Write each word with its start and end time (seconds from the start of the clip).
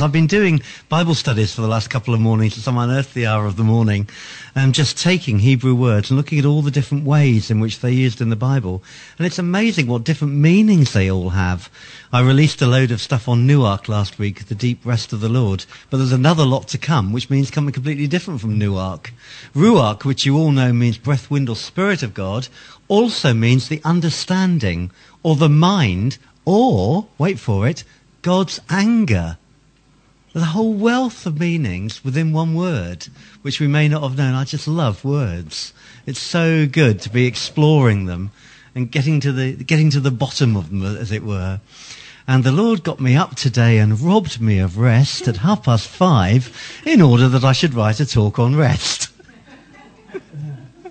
I've 0.00 0.10
been 0.10 0.26
doing 0.26 0.60
Bible 0.88 1.14
studies 1.14 1.54
for 1.54 1.60
the 1.60 1.68
last 1.68 1.88
couple 1.88 2.14
of 2.14 2.20
mornings 2.20 2.60
some 2.60 2.76
unearthly 2.76 3.24
hour 3.24 3.46
of 3.46 3.54
the 3.54 3.62
morning, 3.62 4.08
and 4.52 4.74
just 4.74 4.98
taking 4.98 5.38
Hebrew 5.38 5.72
words 5.76 6.10
and 6.10 6.16
looking 6.16 6.40
at 6.40 6.44
all 6.44 6.62
the 6.62 6.72
different 6.72 7.04
ways 7.04 7.48
in 7.48 7.60
which 7.60 7.78
they're 7.78 7.92
used 7.92 8.20
in 8.20 8.28
the 8.28 8.34
Bible. 8.34 8.82
And 9.16 9.24
it's 9.24 9.38
amazing 9.38 9.86
what 9.86 10.02
different 10.02 10.34
meanings 10.34 10.92
they 10.92 11.08
all 11.08 11.30
have. 11.30 11.70
I 12.12 12.22
released 12.22 12.60
a 12.60 12.66
load 12.66 12.90
of 12.90 13.00
stuff 13.00 13.28
on 13.28 13.46
Nuach 13.46 13.86
last 13.86 14.18
week, 14.18 14.46
the 14.46 14.56
deep 14.56 14.84
rest 14.84 15.12
of 15.12 15.20
the 15.20 15.28
Lord, 15.28 15.64
but 15.90 15.98
there's 15.98 16.10
another 16.10 16.44
lot 16.44 16.66
to 16.70 16.78
come, 16.78 17.12
which 17.12 17.30
means 17.30 17.54
something 17.54 17.72
completely 17.72 18.08
different 18.08 18.40
from 18.40 18.58
Nuach. 18.58 19.10
Ruach, 19.54 20.04
which 20.04 20.26
you 20.26 20.36
all 20.36 20.50
know 20.50 20.72
means 20.72 20.98
breath, 20.98 21.30
wind, 21.30 21.48
or 21.48 21.54
spirit 21.54 22.02
of 22.02 22.14
God, 22.14 22.48
also 22.88 23.32
means 23.32 23.68
the 23.68 23.80
understanding, 23.84 24.90
or 25.22 25.36
the 25.36 25.48
mind, 25.48 26.18
or, 26.44 27.06
wait 27.16 27.38
for 27.38 27.68
it, 27.68 27.84
God's 28.22 28.60
anger. 28.68 29.38
A 30.36 30.44
whole 30.44 30.74
wealth 30.74 31.26
of 31.26 31.38
meanings 31.38 32.04
within 32.04 32.32
one 32.32 32.56
word, 32.56 33.06
which 33.42 33.60
we 33.60 33.68
may 33.68 33.86
not 33.86 34.02
have 34.02 34.18
known. 34.18 34.34
I 34.34 34.42
just 34.42 34.66
love 34.66 35.04
words. 35.04 35.72
It's 36.06 36.18
so 36.18 36.66
good 36.66 37.00
to 37.02 37.10
be 37.10 37.26
exploring 37.26 38.06
them 38.06 38.32
and 38.74 38.90
getting 38.90 39.20
to 39.20 39.30
the, 39.30 39.52
getting 39.52 39.90
to 39.90 40.00
the 40.00 40.10
bottom 40.10 40.56
of 40.56 40.70
them, 40.70 40.84
as 40.84 41.12
it 41.12 41.22
were. 41.22 41.60
And 42.26 42.42
the 42.42 42.50
Lord 42.50 42.82
got 42.82 43.00
me 43.00 43.14
up 43.14 43.36
today 43.36 43.78
and 43.78 44.00
robbed 44.00 44.40
me 44.40 44.58
of 44.58 44.76
rest 44.76 45.28
at 45.28 45.36
half 45.38 45.62
past 45.62 45.86
five 45.86 46.52
in 46.84 47.00
order 47.00 47.28
that 47.28 47.44
I 47.44 47.52
should 47.52 47.74
write 47.74 48.00
a 48.00 48.06
talk 48.06 48.40
on 48.40 48.56
rest. 48.56 49.10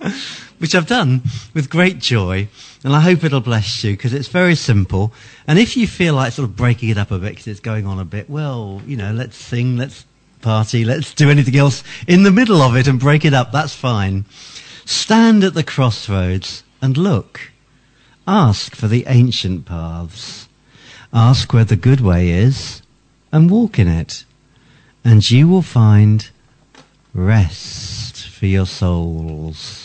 Which 0.60 0.76
I've 0.76 0.88
done 0.88 1.22
with 1.54 1.70
great 1.70 2.00
joy. 2.00 2.48
And 2.84 2.96
I 2.96 3.00
hope 3.00 3.24
it'll 3.24 3.42
bless 3.42 3.84
you 3.84 3.94
because 3.94 4.14
it's 4.14 4.28
very 4.28 4.56
simple. 4.56 5.14
And 5.48 5.58
if 5.58 5.78
you 5.78 5.88
feel 5.88 6.16
like 6.16 6.34
sort 6.34 6.50
of 6.50 6.56
breaking 6.56 6.90
it 6.90 6.98
up 6.98 7.12
a 7.12 7.20
bit 7.20 7.30
because 7.30 7.48
it's 7.48 7.60
going 7.60 7.86
on 7.86 8.00
a 8.00 8.06
bit, 8.06 8.30
well, 8.30 8.82
you 8.86 8.98
know, 8.98 9.14
let's 9.14 9.38
sing, 9.38 9.78
let's 9.78 10.06
party, 10.42 10.86
let's 10.86 11.14
do 11.14 11.30
anything 11.30 11.56
else 11.56 11.84
in 12.08 12.24
the 12.24 12.32
middle 12.32 12.62
of 12.62 12.76
it 12.76 12.88
and 12.88 13.00
break 13.00 13.26
it 13.26 13.34
up. 13.34 13.52
That's 13.52 13.74
fine. 13.74 14.26
Stand 14.86 15.44
at 15.44 15.54
the 15.54 15.64
crossroads 15.64 16.64
and 16.82 16.98
look. 16.98 17.52
Ask 18.28 18.76
for 18.76 18.88
the 18.88 19.06
ancient 19.08 19.66
paths. 19.66 20.48
Ask 21.14 21.54
where 21.54 21.66
the 21.66 21.76
good 21.76 22.02
way 22.02 22.30
is 22.30 22.82
and 23.32 23.50
walk 23.50 23.80
in 23.80 23.88
it. 23.88 24.26
And 25.06 25.30
you 25.30 25.48
will 25.48 25.62
find 25.62 26.30
rest 27.14 28.28
for 28.28 28.46
your 28.46 28.66
souls. 28.66 29.83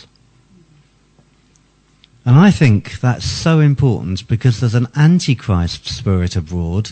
And 2.28 2.36
I 2.36 2.50
think 2.50 3.00
that's 3.00 3.24
so 3.24 3.58
important 3.58 4.28
because 4.28 4.60
there's 4.60 4.74
an 4.74 4.88
antichrist 4.94 5.88
spirit 5.88 6.36
abroad 6.36 6.90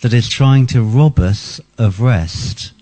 that 0.00 0.14
is 0.14 0.30
trying 0.30 0.66
to 0.68 0.82
rob 0.82 1.18
us 1.18 1.60
of 1.76 2.00
rest. 2.00 2.72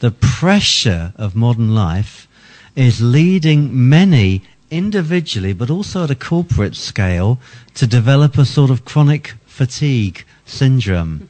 The 0.00 0.10
pressure 0.10 1.12
of 1.14 1.36
modern 1.36 1.72
life 1.72 2.26
is 2.74 3.00
leading 3.00 3.88
many 3.88 4.42
individually, 4.72 5.52
but 5.52 5.70
also 5.70 6.02
at 6.02 6.10
a 6.10 6.16
corporate 6.16 6.74
scale, 6.74 7.38
to 7.74 7.86
develop 7.86 8.36
a 8.36 8.44
sort 8.44 8.72
of 8.72 8.84
chronic 8.84 9.34
fatigue 9.46 10.24
syndrome. 10.46 11.28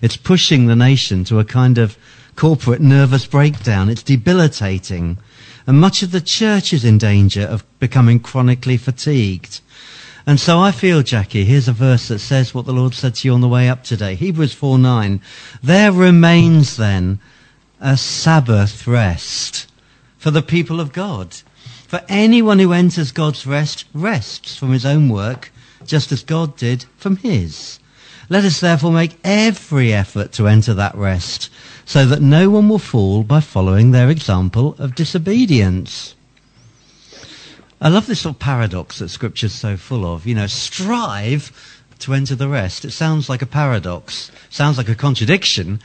It's 0.00 0.16
pushing 0.16 0.66
the 0.66 0.76
nation 0.76 1.24
to 1.24 1.40
a 1.40 1.44
kind 1.44 1.76
of 1.76 1.98
corporate 2.36 2.82
nervous 2.82 3.26
breakdown. 3.26 3.88
It's 3.88 4.04
debilitating. 4.04 5.18
And 5.66 5.80
much 5.80 6.02
of 6.02 6.10
the 6.10 6.20
church 6.20 6.72
is 6.72 6.84
in 6.84 6.98
danger 6.98 7.42
of 7.42 7.64
becoming 7.78 8.20
chronically 8.20 8.76
fatigued. 8.76 9.60
And 10.26 10.38
so 10.38 10.58
I 10.58 10.70
feel, 10.70 11.02
Jackie, 11.02 11.44
here's 11.44 11.68
a 11.68 11.72
verse 11.72 12.08
that 12.08 12.18
says 12.18 12.54
what 12.54 12.66
the 12.66 12.72
Lord 12.72 12.94
said 12.94 13.14
to 13.16 13.28
you 13.28 13.34
on 13.34 13.40
the 13.40 13.48
way 13.48 13.68
up 13.68 13.84
today. 13.84 14.14
Hebrews 14.14 14.52
4 14.52 14.78
9. 14.78 15.20
There 15.62 15.92
remains 15.92 16.76
then 16.76 17.20
a 17.80 17.96
Sabbath 17.96 18.86
rest 18.86 19.66
for 20.18 20.30
the 20.30 20.42
people 20.42 20.80
of 20.80 20.92
God. 20.92 21.34
For 21.88 22.02
anyone 22.08 22.58
who 22.58 22.72
enters 22.72 23.10
God's 23.10 23.46
rest 23.46 23.86
rests 23.92 24.56
from 24.56 24.72
his 24.72 24.86
own 24.86 25.08
work, 25.08 25.50
just 25.84 26.12
as 26.12 26.22
God 26.22 26.56
did 26.56 26.84
from 26.96 27.16
his. 27.16 27.80
Let 28.28 28.44
us 28.44 28.60
therefore 28.60 28.92
make 28.92 29.18
every 29.24 29.92
effort 29.92 30.30
to 30.32 30.46
enter 30.46 30.74
that 30.74 30.94
rest 30.94 31.50
so 31.90 32.06
that 32.06 32.22
no 32.22 32.48
one 32.48 32.68
will 32.68 32.78
fall 32.78 33.24
by 33.24 33.40
following 33.40 33.90
their 33.90 34.08
example 34.08 34.76
of 34.78 34.94
disobedience. 34.94 36.14
I 37.80 37.88
love 37.88 38.06
this 38.06 38.20
sort 38.20 38.36
of 38.36 38.38
paradox 38.38 39.00
that 39.00 39.08
Scripture's 39.08 39.52
so 39.52 39.76
full 39.76 40.06
of. 40.06 40.24
You 40.24 40.36
know, 40.36 40.46
strive 40.46 41.50
to 41.98 42.14
enter 42.14 42.36
the 42.36 42.46
rest. 42.46 42.84
It 42.84 42.92
sounds 42.92 43.28
like 43.28 43.42
a 43.42 43.46
paradox, 43.46 44.30
sounds 44.50 44.78
like 44.78 44.88
a 44.88 44.94
contradiction, 44.94 45.80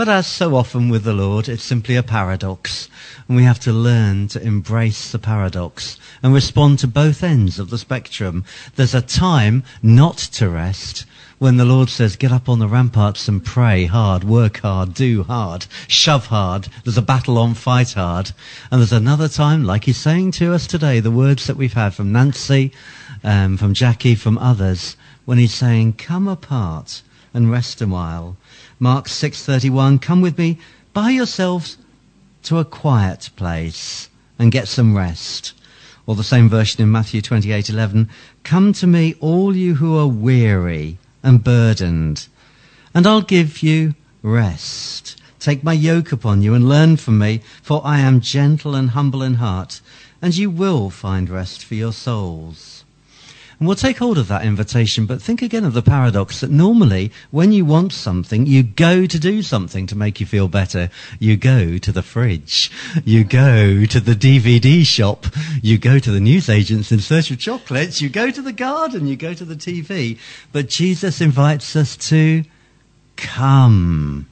but 0.00 0.08
as 0.08 0.26
so 0.26 0.56
often 0.56 0.88
with 0.88 1.04
the 1.04 1.12
Lord, 1.12 1.46
it's 1.46 1.62
simply 1.62 1.94
a 1.94 2.02
paradox. 2.02 2.88
And 3.28 3.36
we 3.36 3.42
have 3.42 3.60
to 3.60 3.70
learn 3.70 4.28
to 4.28 4.42
embrace 4.42 5.12
the 5.12 5.18
paradox 5.18 5.98
and 6.22 6.32
respond 6.32 6.78
to 6.78 6.86
both 6.86 7.22
ends 7.22 7.58
of 7.58 7.68
the 7.68 7.76
spectrum. 7.76 8.46
There's 8.76 8.94
a 8.94 9.02
time 9.02 9.62
not 9.82 10.16
to 10.16 10.48
rest, 10.48 11.04
when 11.38 11.58
the 11.58 11.66
Lord 11.66 11.90
says, 11.90 12.16
get 12.16 12.32
up 12.32 12.48
on 12.48 12.60
the 12.60 12.66
ramparts 12.66 13.28
and 13.28 13.44
pray 13.44 13.84
hard, 13.84 14.24
work 14.24 14.60
hard, 14.60 14.94
do 14.94 15.22
hard, 15.22 15.66
shove 15.86 16.28
hard. 16.28 16.68
There's 16.82 16.96
a 16.96 17.02
battle 17.02 17.36
on, 17.36 17.52
fight 17.52 17.92
hard. 17.92 18.32
And 18.70 18.80
there's 18.80 18.94
another 18.94 19.28
time, 19.28 19.64
like 19.64 19.84
he's 19.84 19.98
saying 19.98 20.30
to 20.30 20.54
us 20.54 20.66
today, 20.66 21.00
the 21.00 21.10
words 21.10 21.46
that 21.46 21.58
we've 21.58 21.74
had 21.74 21.92
from 21.92 22.10
Nancy, 22.10 22.72
um, 23.22 23.58
from 23.58 23.74
Jackie, 23.74 24.14
from 24.14 24.38
others, 24.38 24.96
when 25.26 25.36
he's 25.36 25.52
saying, 25.52 25.92
come 25.92 26.26
apart 26.26 27.02
and 27.34 27.50
rest 27.50 27.82
a 27.82 27.86
while. 27.86 28.38
Mark 28.82 29.08
6.31, 29.08 30.00
come 30.00 30.22
with 30.22 30.38
me, 30.38 30.58
by 30.94 31.10
yourselves 31.10 31.76
to 32.42 32.56
a 32.56 32.64
quiet 32.64 33.28
place 33.36 34.08
and 34.38 34.50
get 34.50 34.68
some 34.68 34.96
rest. 34.96 35.52
Or 36.06 36.16
the 36.16 36.24
same 36.24 36.48
version 36.48 36.80
in 36.80 36.90
Matthew 36.90 37.20
28:11, 37.20 38.08
"Come 38.42 38.72
to 38.72 38.86
me 38.86 39.16
all 39.20 39.54
you 39.54 39.74
who 39.74 39.98
are 39.98 40.06
weary 40.06 40.96
and 41.22 41.44
burdened, 41.44 42.26
and 42.94 43.06
I'll 43.06 43.20
give 43.20 43.62
you 43.62 43.94
rest. 44.22 45.14
Take 45.38 45.62
my 45.62 45.74
yoke 45.74 46.10
upon 46.10 46.40
you 46.40 46.54
and 46.54 46.66
learn 46.66 46.96
from 46.96 47.18
me, 47.18 47.42
for 47.62 47.86
I 47.86 48.00
am 48.00 48.22
gentle 48.22 48.74
and 48.74 48.90
humble 48.90 49.22
in 49.22 49.34
heart, 49.34 49.82
and 50.22 50.34
you 50.34 50.48
will 50.48 50.88
find 50.88 51.28
rest 51.28 51.62
for 51.62 51.74
your 51.74 51.92
souls. 51.92 52.79
And 53.60 53.66
we'll 53.66 53.76
take 53.76 53.98
hold 53.98 54.16
of 54.16 54.28
that 54.28 54.42
invitation, 54.42 55.04
but 55.04 55.20
think 55.20 55.42
again 55.42 55.66
of 55.66 55.74
the 55.74 55.82
paradox 55.82 56.40
that 56.40 56.50
normally 56.50 57.12
when 57.30 57.52
you 57.52 57.66
want 57.66 57.92
something, 57.92 58.46
you 58.46 58.62
go 58.62 59.04
to 59.04 59.18
do 59.18 59.42
something 59.42 59.86
to 59.88 59.94
make 59.94 60.18
you 60.18 60.24
feel 60.24 60.48
better. 60.48 60.88
You 61.18 61.36
go 61.36 61.76
to 61.76 61.92
the 61.92 62.02
fridge. 62.02 62.70
You 63.04 63.22
go 63.22 63.84
to 63.84 64.00
the 64.00 64.14
DVD 64.14 64.82
shop. 64.86 65.26
You 65.62 65.76
go 65.76 65.98
to 65.98 66.10
the 66.10 66.20
newsagents 66.20 66.90
in 66.90 67.00
search 67.00 67.30
of 67.30 67.38
chocolates. 67.38 68.00
You 68.00 68.08
go 68.08 68.30
to 68.30 68.40
the 68.40 68.54
garden. 68.54 69.06
You 69.06 69.16
go 69.16 69.34
to 69.34 69.44
the 69.44 69.56
TV. 69.56 70.18
But 70.52 70.70
Jesus 70.70 71.20
invites 71.20 71.76
us 71.76 71.98
to 72.08 72.44
come. 73.16 74.26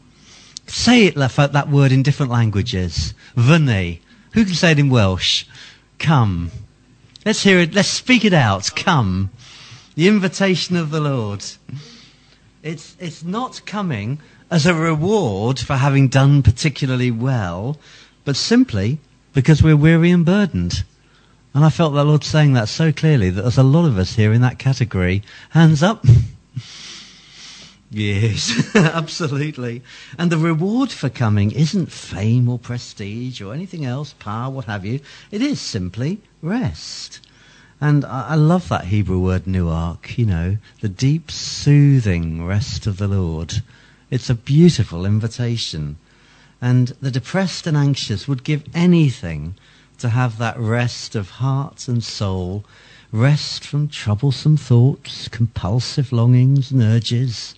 Say 0.66 1.04
it, 1.04 1.16
that 1.16 1.68
word 1.68 1.92
in 1.92 2.02
different 2.02 2.32
languages. 2.32 3.12
Vene. 3.36 3.98
Who 4.32 4.46
can 4.46 4.54
say 4.54 4.72
it 4.72 4.78
in 4.78 4.88
Welsh? 4.88 5.44
Come. 5.98 6.50
Let's 7.28 7.42
hear 7.42 7.58
it. 7.58 7.74
Let's 7.74 7.90
speak 7.90 8.24
it 8.24 8.32
out. 8.32 8.70
Come. 8.74 9.28
The 9.96 10.08
invitation 10.08 10.76
of 10.76 10.88
the 10.88 10.98
Lord. 10.98 11.44
It's, 12.62 12.96
it's 12.98 13.22
not 13.22 13.60
coming 13.66 14.20
as 14.50 14.64
a 14.64 14.72
reward 14.72 15.58
for 15.58 15.76
having 15.76 16.08
done 16.08 16.42
particularly 16.42 17.10
well, 17.10 17.76
but 18.24 18.34
simply 18.34 18.98
because 19.34 19.62
we're 19.62 19.76
weary 19.76 20.10
and 20.10 20.24
burdened. 20.24 20.84
And 21.52 21.66
I 21.66 21.68
felt 21.68 21.92
the 21.92 22.02
Lord 22.02 22.24
saying 22.24 22.54
that 22.54 22.70
so 22.70 22.92
clearly 22.92 23.28
that 23.28 23.42
there's 23.42 23.58
a 23.58 23.62
lot 23.62 23.84
of 23.84 23.98
us 23.98 24.14
here 24.14 24.32
in 24.32 24.40
that 24.40 24.58
category. 24.58 25.22
Hands 25.50 25.82
up. 25.82 26.06
Yes, 27.90 28.70
absolutely. 28.74 29.82
And 30.18 30.30
the 30.30 30.36
reward 30.36 30.90
for 30.90 31.08
coming 31.08 31.52
isn't 31.52 31.90
fame 31.90 32.46
or 32.46 32.58
prestige 32.58 33.40
or 33.40 33.54
anything 33.54 33.86
else, 33.86 34.12
power, 34.12 34.50
what 34.50 34.66
have 34.66 34.84
you. 34.84 35.00
It 35.30 35.40
is 35.40 35.58
simply 35.58 36.20
rest. 36.42 37.20
And 37.80 38.04
I, 38.04 38.28
I 38.30 38.34
love 38.34 38.68
that 38.68 38.86
Hebrew 38.86 39.18
word 39.18 39.44
nuach, 39.44 40.18
you 40.18 40.26
know, 40.26 40.58
the 40.80 40.88
deep 40.88 41.30
soothing 41.30 42.44
rest 42.44 42.86
of 42.86 42.98
the 42.98 43.08
Lord. 43.08 43.62
It's 44.10 44.30
a 44.30 44.34
beautiful 44.34 45.04
invitation. 45.04 45.96
And 46.60 46.88
the 47.00 47.10
depressed 47.10 47.66
and 47.66 47.76
anxious 47.76 48.26
would 48.26 48.42
give 48.44 48.64
anything 48.74 49.54
to 49.98 50.10
have 50.10 50.38
that 50.38 50.58
rest 50.58 51.14
of 51.14 51.30
heart 51.30 51.88
and 51.88 52.02
soul, 52.02 52.64
rest 53.12 53.64
from 53.64 53.88
troublesome 53.88 54.56
thoughts, 54.56 55.28
compulsive 55.28 56.12
longings 56.12 56.70
and 56.70 56.82
urges, 56.82 57.54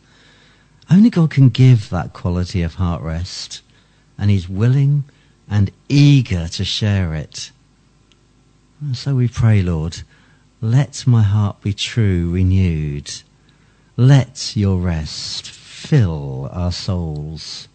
only 0.91 1.09
God 1.09 1.31
can 1.31 1.50
give 1.50 1.88
that 1.91 2.12
quality 2.12 2.62
of 2.62 2.75
heart 2.75 3.00
rest, 3.00 3.62
and 4.19 4.29
He's 4.29 4.49
willing 4.49 5.05
and 5.49 5.71
eager 5.88 6.49
to 6.49 6.65
share 6.65 7.15
it. 7.15 7.53
And 8.81 8.97
so 8.97 9.15
we 9.15 9.29
pray, 9.29 9.61
Lord, 9.61 10.03
let 10.62 11.06
my 11.06 11.23
heart 11.23 11.61
be 11.61 11.75
true, 11.75 12.31
renewed. 12.31 13.12
Let 13.97 14.56
your 14.56 14.79
rest 14.79 15.50
fill 15.50 16.49
our 16.50 16.73
souls. 16.73 17.69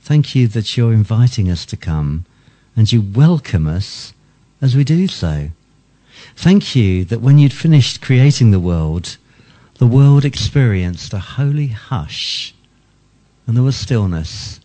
Thank 0.00 0.34
you 0.34 0.46
that 0.48 0.76
you're 0.76 0.92
inviting 0.92 1.50
us 1.50 1.64
to 1.66 1.78
come 1.78 2.26
and 2.76 2.92
you 2.92 3.00
welcome 3.00 3.66
us 3.66 4.12
as 4.60 4.76
we 4.76 4.84
do 4.84 5.08
so. 5.08 5.48
Thank 6.36 6.76
you 6.76 7.06
that 7.06 7.22
when 7.22 7.38
you'd 7.38 7.54
finished 7.54 8.02
creating 8.02 8.50
the 8.50 8.60
world, 8.60 9.16
the 9.78 9.86
world 9.86 10.26
experienced 10.26 11.14
a 11.14 11.18
holy 11.18 11.68
hush 11.68 12.54
and 13.46 13.56
there 13.56 13.64
was 13.64 13.76
stillness 13.76 14.60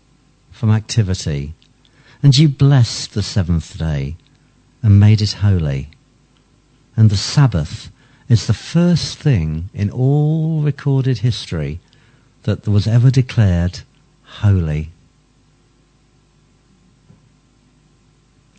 from 0.52 0.70
activity. 0.70 1.54
And 2.22 2.38
you 2.38 2.50
blessed 2.50 3.14
the 3.14 3.24
seventh 3.24 3.78
day 3.78 4.18
and 4.82 5.00
made 5.00 5.22
it 5.22 5.34
holy. 5.34 5.90
And 6.96 7.10
the 7.10 7.18
Sabbath 7.18 7.92
is 8.28 8.48
the 8.48 8.54
first 8.54 9.18
thing 9.18 9.70
in 9.74 9.90
all 9.90 10.62
recorded 10.62 11.20
history 11.20 11.80
that 12.44 12.68
was 12.68 12.88
ever 12.88 13.10
declared 13.10 13.82
holy. 14.24 14.92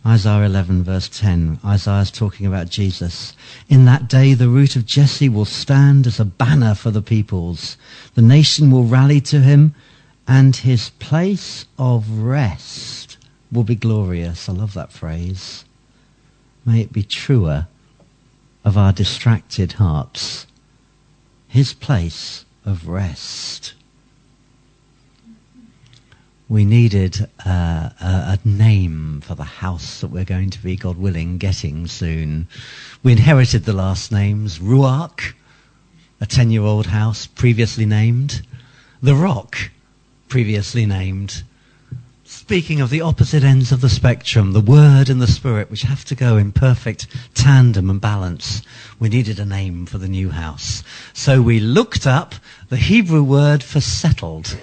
Isaiah 0.05 0.45
11 0.47 0.83
verse 0.83 1.07
10, 1.09 1.59
Isaiah 1.63 2.01
is 2.01 2.11
talking 2.11 2.47
about 2.47 2.69
Jesus. 2.69 3.35
In 3.69 3.85
that 3.85 4.09
day 4.09 4.33
the 4.33 4.49
root 4.49 4.75
of 4.75 4.85
Jesse 4.85 5.29
will 5.29 5.45
stand 5.45 6.07
as 6.07 6.19
a 6.19 6.25
banner 6.25 6.73
for 6.73 6.89
the 6.89 7.03
peoples. 7.03 7.77
The 8.15 8.23
nation 8.23 8.71
will 8.71 8.85
rally 8.85 9.21
to 9.21 9.41
him 9.41 9.75
and 10.27 10.55
his 10.55 10.89
place 10.97 11.65
of 11.77 12.09
rest 12.09 13.17
will 13.51 13.63
be 13.63 13.75
glorious. 13.75 14.49
I 14.49 14.53
love 14.53 14.73
that 14.73 14.91
phrase. 14.91 15.65
May 16.65 16.81
it 16.81 16.93
be 16.93 17.03
truer 17.03 17.67
of 18.63 18.77
our 18.77 18.93
distracted 18.93 19.73
hearts. 19.73 20.45
His 21.47 21.73
place 21.73 22.45
of 22.65 22.87
rest 22.87 23.73
we 26.51 26.65
needed 26.65 27.29
uh, 27.45 27.89
a, 28.01 28.37
a, 28.37 28.39
name 28.43 29.21
for 29.21 29.35
the 29.35 29.43
house 29.45 30.01
that 30.01 30.09
we're 30.09 30.25
going 30.25 30.49
to 30.49 30.61
be, 30.61 30.75
God 30.75 30.97
willing, 30.97 31.37
getting 31.37 31.87
soon. 31.87 32.49
We 33.01 33.13
inherited 33.13 33.63
the 33.63 33.71
last 33.71 34.11
names 34.11 34.59
Ruach, 34.59 35.31
a 36.19 36.25
10 36.25 36.51
year 36.51 36.63
old 36.63 36.87
house 36.87 37.25
previously 37.25 37.85
named, 37.85 38.45
The 39.01 39.15
Rock, 39.15 39.71
previously 40.27 40.85
named. 40.85 41.43
Speaking 42.51 42.81
of 42.81 42.89
the 42.89 42.99
opposite 42.99 43.45
ends 43.45 43.71
of 43.71 43.79
the 43.79 43.87
spectrum, 43.87 44.51
the 44.51 44.59
Word 44.59 45.09
and 45.09 45.21
the 45.21 45.25
Spirit, 45.25 45.71
which 45.71 45.83
have 45.83 46.03
to 46.03 46.15
go 46.15 46.35
in 46.35 46.51
perfect 46.51 47.07
tandem 47.33 47.89
and 47.89 48.01
balance, 48.01 48.61
we 48.99 49.07
needed 49.07 49.39
a 49.39 49.45
name 49.45 49.85
for 49.85 49.97
the 49.97 50.09
new 50.09 50.31
house. 50.31 50.83
So 51.13 51.41
we 51.41 51.61
looked 51.61 52.05
up 52.05 52.35
the 52.67 52.75
Hebrew 52.75 53.23
word 53.23 53.63
for 53.63 53.79
settled 53.79 54.57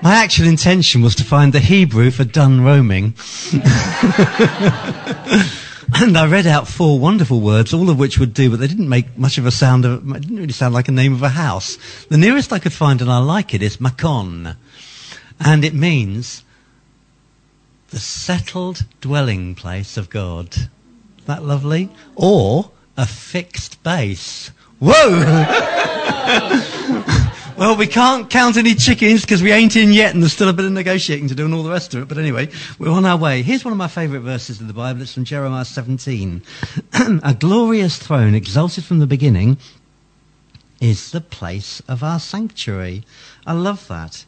My 0.00 0.16
actual 0.16 0.46
intention 0.46 1.02
was 1.02 1.16
to 1.16 1.24
find 1.24 1.52
the 1.52 1.60
Hebrew 1.60 2.12
for 2.12 2.24
done 2.24 2.64
roaming. 2.64 3.14
and 6.00 6.16
I 6.16 6.26
read 6.26 6.46
out 6.46 6.68
four 6.68 6.98
wonderful 6.98 7.40
words, 7.40 7.74
all 7.74 7.90
of 7.90 7.98
which 7.98 8.18
would 8.18 8.32
do, 8.32 8.50
but 8.50 8.60
they 8.60 8.68
didn't 8.68 8.88
make 8.88 9.18
much 9.18 9.38
of 9.38 9.46
a 9.46 9.50
sound 9.50 9.84
of, 9.84 10.08
it 10.10 10.20
didn't 10.20 10.36
really 10.36 10.52
sound 10.52 10.74
like 10.74 10.88
a 10.88 10.92
name 10.92 11.12
of 11.12 11.22
a 11.22 11.28
house. 11.28 11.76
The 12.08 12.16
nearest 12.16 12.52
I 12.52 12.58
could 12.58 12.72
find, 12.72 13.00
and 13.00 13.10
I 13.10 13.18
like 13.18 13.54
it, 13.54 13.62
is 13.62 13.78
Makon. 13.78 14.56
And 15.40 15.64
it 15.64 15.74
means 15.74 16.44
the 17.90 17.98
settled 17.98 18.84
dwelling 19.00 19.54
place 19.54 19.96
of 19.96 20.10
God. 20.10 20.56
Is 20.56 21.24
that 21.26 21.44
lovely? 21.44 21.88
Or 22.14 22.70
a 22.96 23.06
fixed 23.06 23.82
base. 23.82 24.50
Whoa! 24.80 24.94
Well, 27.58 27.76
we 27.76 27.88
can't 27.88 28.30
count 28.30 28.56
any 28.56 28.76
chickens 28.76 29.22
because 29.22 29.42
we 29.42 29.50
ain't 29.50 29.74
in 29.74 29.92
yet 29.92 30.14
and 30.14 30.22
there's 30.22 30.32
still 30.32 30.48
a 30.48 30.52
bit 30.52 30.64
of 30.64 30.70
negotiating 30.70 31.26
to 31.26 31.34
do 31.34 31.44
and 31.44 31.52
all 31.52 31.64
the 31.64 31.72
rest 31.72 31.92
of 31.92 32.02
it. 32.02 32.08
But 32.08 32.16
anyway, 32.16 32.50
we're 32.78 32.92
on 32.92 33.04
our 33.04 33.16
way. 33.16 33.42
Here's 33.42 33.64
one 33.64 33.72
of 33.72 33.78
my 33.78 33.88
favourite 33.88 34.22
verses 34.22 34.60
in 34.60 34.68
the 34.68 34.72
Bible. 34.72 35.02
It's 35.02 35.14
from 35.14 35.24
Jeremiah 35.24 35.64
17. 35.64 36.40
a 37.24 37.34
glorious 37.34 37.98
throne 37.98 38.36
exalted 38.36 38.84
from 38.84 39.00
the 39.00 39.08
beginning 39.08 39.58
is 40.80 41.10
the 41.10 41.20
place 41.20 41.82
of 41.88 42.04
our 42.04 42.20
sanctuary. 42.20 43.02
I 43.44 43.54
love 43.54 43.88
that. 43.88 44.24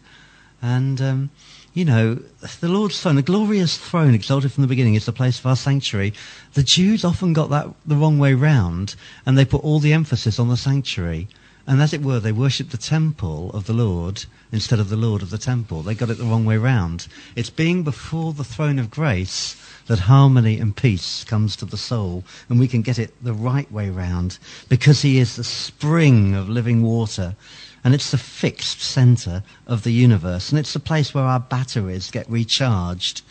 And, 0.60 1.00
um, 1.00 1.30
you 1.72 1.84
know, 1.84 2.16
the 2.58 2.68
Lord's 2.68 3.00
throne, 3.00 3.16
a 3.16 3.22
glorious 3.22 3.78
throne 3.78 4.12
exalted 4.12 4.50
from 4.50 4.62
the 4.62 4.68
beginning 4.68 4.96
is 4.96 5.06
the 5.06 5.12
place 5.12 5.38
of 5.38 5.46
our 5.46 5.54
sanctuary. 5.54 6.14
The 6.54 6.64
Jews 6.64 7.04
often 7.04 7.32
got 7.32 7.50
that 7.50 7.68
the 7.86 7.94
wrong 7.94 8.18
way 8.18 8.34
round 8.34 8.96
and 9.24 9.38
they 9.38 9.44
put 9.44 9.62
all 9.62 9.78
the 9.78 9.92
emphasis 9.92 10.40
on 10.40 10.48
the 10.48 10.56
sanctuary. 10.56 11.28
And 11.66 11.80
as 11.80 11.92
it 11.92 12.02
were, 12.02 12.20
they 12.20 12.32
worshipped 12.32 12.70
the 12.70 12.78
temple 12.78 13.50
of 13.52 13.66
the 13.66 13.72
Lord 13.72 14.24
instead 14.50 14.80
of 14.80 14.88
the 14.88 14.96
Lord 14.96 15.22
of 15.22 15.30
the 15.30 15.38
temple. 15.38 15.82
They 15.82 15.94
got 15.94 16.10
it 16.10 16.18
the 16.18 16.24
wrong 16.24 16.44
way 16.44 16.56
round. 16.56 17.06
It's 17.36 17.50
being 17.50 17.82
before 17.82 18.32
the 18.32 18.44
throne 18.44 18.78
of 18.78 18.90
grace 18.90 19.56
that 19.86 20.00
harmony 20.00 20.58
and 20.58 20.76
peace 20.76 21.24
comes 21.24 21.56
to 21.56 21.64
the 21.64 21.76
soul, 21.76 22.24
and 22.48 22.58
we 22.58 22.68
can 22.68 22.82
get 22.82 22.98
it 22.98 23.12
the 23.22 23.34
right 23.34 23.70
way 23.70 23.90
round 23.90 24.38
because 24.68 25.02
He 25.02 25.18
is 25.18 25.36
the 25.36 25.44
spring 25.44 26.34
of 26.34 26.48
living 26.48 26.82
water. 26.82 27.34
And 27.82 27.94
it's 27.94 28.10
the 28.10 28.18
fixed 28.18 28.82
center 28.82 29.42
of 29.66 29.84
the 29.84 29.92
universe, 29.92 30.50
and 30.50 30.58
it's 30.58 30.74
the 30.74 30.80
place 30.80 31.14
where 31.14 31.24
our 31.24 31.40
batteries 31.40 32.10
get 32.10 32.28
recharged. 32.28 33.22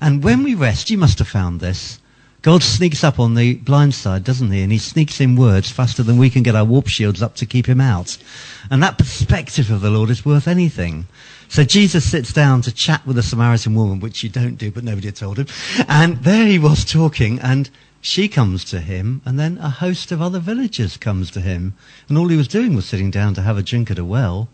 And 0.00 0.24
when 0.24 0.42
we 0.42 0.54
rest, 0.54 0.90
you 0.90 0.96
must 0.96 1.18
have 1.18 1.28
found 1.28 1.60
this, 1.60 1.99
God 2.42 2.62
sneaks 2.62 3.04
up 3.04 3.18
on 3.18 3.34
the 3.34 3.56
blind 3.56 3.94
side, 3.94 4.24
doesn't 4.24 4.50
he? 4.50 4.62
And 4.62 4.72
he 4.72 4.78
sneaks 4.78 5.20
in 5.20 5.36
words 5.36 5.70
faster 5.70 6.02
than 6.02 6.16
we 6.16 6.30
can 6.30 6.42
get 6.42 6.54
our 6.54 6.64
warp 6.64 6.88
shields 6.88 7.20
up 7.20 7.34
to 7.36 7.44
keep 7.44 7.66
him 7.66 7.82
out. 7.82 8.16
And 8.70 8.82
that 8.82 8.96
perspective 8.96 9.70
of 9.70 9.82
the 9.82 9.90
Lord 9.90 10.08
is 10.08 10.24
worth 10.24 10.48
anything. 10.48 11.06
So 11.48 11.64
Jesus 11.64 12.10
sits 12.10 12.32
down 12.32 12.62
to 12.62 12.72
chat 12.72 13.06
with 13.06 13.18
a 13.18 13.22
Samaritan 13.22 13.74
woman, 13.74 14.00
which 14.00 14.22
you 14.22 14.30
don't 14.30 14.56
do, 14.56 14.70
but 14.70 14.84
nobody 14.84 15.08
had 15.08 15.16
told 15.16 15.38
him. 15.38 15.48
And 15.86 16.16
there 16.24 16.46
he 16.46 16.58
was 16.58 16.84
talking, 16.84 17.38
and 17.40 17.68
she 18.00 18.26
comes 18.26 18.64
to 18.66 18.80
him, 18.80 19.20
and 19.26 19.38
then 19.38 19.58
a 19.58 19.68
host 19.68 20.10
of 20.10 20.22
other 20.22 20.38
villagers 20.38 20.96
comes 20.96 21.30
to 21.32 21.42
him. 21.42 21.74
And 22.08 22.16
all 22.16 22.28
he 22.28 22.36
was 22.36 22.48
doing 22.48 22.74
was 22.74 22.86
sitting 22.86 23.10
down 23.10 23.34
to 23.34 23.42
have 23.42 23.58
a 23.58 23.62
drink 23.62 23.90
at 23.90 23.98
a 23.98 24.04
well. 24.04 24.48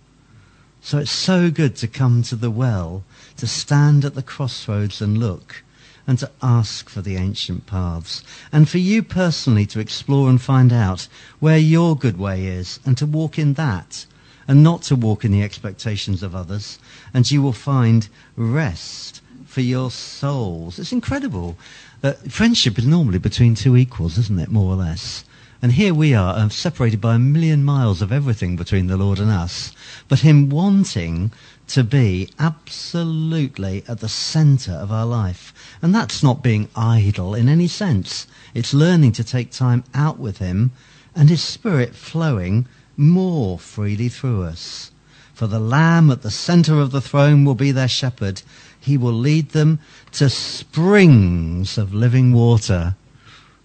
So 0.80 0.98
it's 0.98 1.12
so 1.12 1.50
good 1.52 1.76
to 1.76 1.86
come 1.86 2.22
to 2.24 2.34
the 2.34 2.50
well, 2.50 3.04
to 3.36 3.46
stand 3.46 4.04
at 4.04 4.16
the 4.16 4.22
crossroads 4.22 5.00
and 5.00 5.18
look 5.18 5.62
and 6.06 6.19
to 6.19 6.31
ask 6.43 6.88
for 6.88 7.03
the 7.03 7.17
ancient 7.17 7.67
paths. 7.67 8.23
And 8.53 8.69
for 8.69 8.79
you 8.79 9.03
personally 9.03 9.67
to 9.67 9.81
explore 9.81 10.29
and 10.29 10.41
find 10.41 10.73
out 10.73 11.08
where 11.41 11.58
your 11.58 11.97
good 11.97 12.19
way 12.19 12.47
is 12.47 12.79
and 12.85 12.97
to 12.99 13.06
walk 13.06 13.38
in 13.38 13.55
that 13.55 14.06
and 14.49 14.62
not 14.62 14.82
to 14.82 14.97
walk 14.97 15.25
in 15.25 15.32
the 15.32 15.43
expectations 15.43 16.22
of 16.22 16.34
others. 16.34 16.79
And 17.13 17.29
you 17.31 17.43
will 17.43 17.53
find 17.53 18.08
rest 18.36 19.20
for 19.46 19.60
your 19.60 19.91
souls. 19.91 20.79
It's 20.79 20.93
incredible. 20.93 21.56
Uh, 22.03 22.13
friendship 22.29 22.79
is 22.79 22.86
normally 22.86 23.19
between 23.19 23.55
two 23.55 23.77
equals, 23.77 24.19
isn't 24.19 24.39
it, 24.39 24.51
more 24.51 24.72
or 24.72 24.77
less? 24.77 25.25
And 25.63 25.72
here 25.72 25.94
we 25.94 26.15
are, 26.15 26.36
uh, 26.36 26.48
separated 26.51 27.01
by 27.01 27.15
a 27.15 27.19
million 27.19 27.65
miles 27.65 28.03
of 28.03 28.13
everything 28.13 28.56
between 28.56 28.86
the 28.86 28.98
Lord 28.98 29.19
and 29.19 29.31
us. 29.31 29.72
But 30.06 30.20
Him 30.20 30.51
wanting 30.51 31.32
to 31.69 31.82
be 31.82 32.29
absolutely 32.39 33.82
at 33.89 34.01
the 34.01 34.08
center 34.08 34.73
of 34.73 34.93
our 34.93 35.06
life. 35.06 35.53
And 35.82 35.94
that's 35.94 36.23
not 36.23 36.43
being 36.43 36.69
idle 36.77 37.35
in 37.35 37.49
any 37.49 37.69
sense. 37.69 38.27
It's 38.55 38.75
learning 38.75 39.13
to 39.13 39.25
take 39.25 39.51
time 39.51 39.85
out 39.94 40.19
with 40.19 40.39
Him 40.39 40.70
and 41.15 41.29
His 41.29 41.43
Spirit 41.43 41.94
flowing 41.94 42.67
more 42.96 43.58
freely 43.58 44.08
through 44.08 44.44
us. 44.44 44.91
For 45.35 45.46
the 45.46 45.61
Lamb 45.61 46.11
at 46.11 46.23
the 46.23 46.31
center 46.31 46.81
of 46.81 46.93
the 46.93 47.01
throne 47.01 47.44
will 47.44 47.55
be 47.55 47.70
their 47.70 47.89
shepherd. 47.89 48.43
He 48.81 48.96
will 48.96 49.13
lead 49.13 49.51
them 49.51 49.81
to 50.13 50.31
springs 50.31 51.77
of 51.77 51.93
living 51.93 52.32
water. 52.32 52.96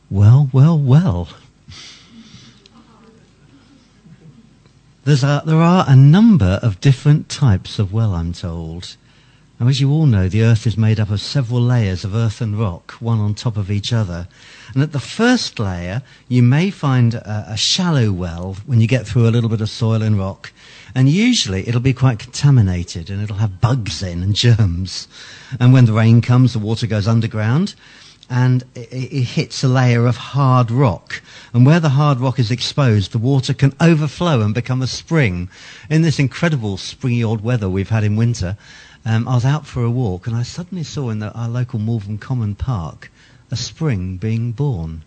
Well, 0.09 0.49
well, 0.51 0.77
well. 0.77 1.29
A, 5.03 5.41
there 5.45 5.61
are 5.61 5.83
a 5.87 5.95
number 5.95 6.59
of 6.61 6.79
different 6.79 7.27
types 7.27 7.79
of 7.79 7.91
well, 7.91 8.13
I'm 8.13 8.33
told. 8.33 8.97
Now, 9.59 9.67
as 9.67 9.81
you 9.81 9.91
all 9.91 10.05
know, 10.05 10.29
the 10.29 10.43
earth 10.43 10.67
is 10.67 10.77
made 10.77 10.99
up 10.99 11.09
of 11.09 11.21
several 11.21 11.59
layers 11.59 12.03
of 12.03 12.13
earth 12.13 12.39
and 12.39 12.57
rock, 12.59 12.91
one 12.93 13.19
on 13.19 13.33
top 13.33 13.57
of 13.57 13.71
each 13.71 13.91
other. 13.91 14.27
And 14.73 14.83
at 14.83 14.91
the 14.91 14.99
first 14.99 15.57
layer, 15.57 16.03
you 16.27 16.43
may 16.43 16.69
find 16.69 17.15
a, 17.15 17.45
a 17.49 17.57
shallow 17.57 18.11
well 18.11 18.57
when 18.67 18.79
you 18.79 18.87
get 18.87 19.07
through 19.07 19.27
a 19.27 19.31
little 19.31 19.49
bit 19.49 19.61
of 19.61 19.69
soil 19.69 20.03
and 20.03 20.19
rock. 20.19 20.51
And 20.93 21.09
usually 21.09 21.67
it'll 21.67 21.81
be 21.81 21.93
quite 21.93 22.19
contaminated 22.19 23.09
and 23.09 23.23
it'll 23.23 23.37
have 23.37 23.59
bugs 23.59 24.03
in 24.03 24.21
and 24.21 24.35
germs. 24.35 25.07
And 25.59 25.73
when 25.73 25.85
the 25.85 25.93
rain 25.93 26.21
comes, 26.21 26.53
the 26.53 26.59
water 26.59 26.85
goes 26.85 27.07
underground 27.07 27.73
and 28.31 28.63
it, 28.75 29.23
hits 29.23 29.61
a 29.61 29.67
layer 29.67 30.07
of 30.07 30.15
hard 30.15 30.71
rock. 30.71 31.21
And 31.53 31.65
where 31.65 31.81
the 31.81 31.89
hard 31.89 32.21
rock 32.21 32.39
is 32.39 32.49
exposed, 32.49 33.11
the 33.11 33.17
water 33.17 33.53
can 33.53 33.73
overflow 33.81 34.39
and 34.39 34.53
become 34.53 34.81
a 34.81 34.87
spring. 34.87 35.49
In 35.89 36.01
this 36.01 36.17
incredible 36.17 36.77
springy 36.77 37.25
old 37.25 37.43
weather 37.43 37.69
we've 37.69 37.89
had 37.89 38.05
in 38.05 38.15
winter, 38.15 38.55
um, 39.03 39.27
I 39.27 39.35
was 39.35 39.43
out 39.43 39.67
for 39.67 39.83
a 39.83 39.91
walk 39.91 40.27
and 40.27 40.35
I 40.35 40.43
suddenly 40.43 40.85
saw 40.85 41.09
in 41.09 41.19
the, 41.19 41.33
our 41.33 41.49
local 41.49 41.77
Malvern 41.77 42.19
Common 42.19 42.55
Park 42.55 43.11
a 43.51 43.57
spring 43.57 44.15
being 44.15 44.53
born. 44.53 45.03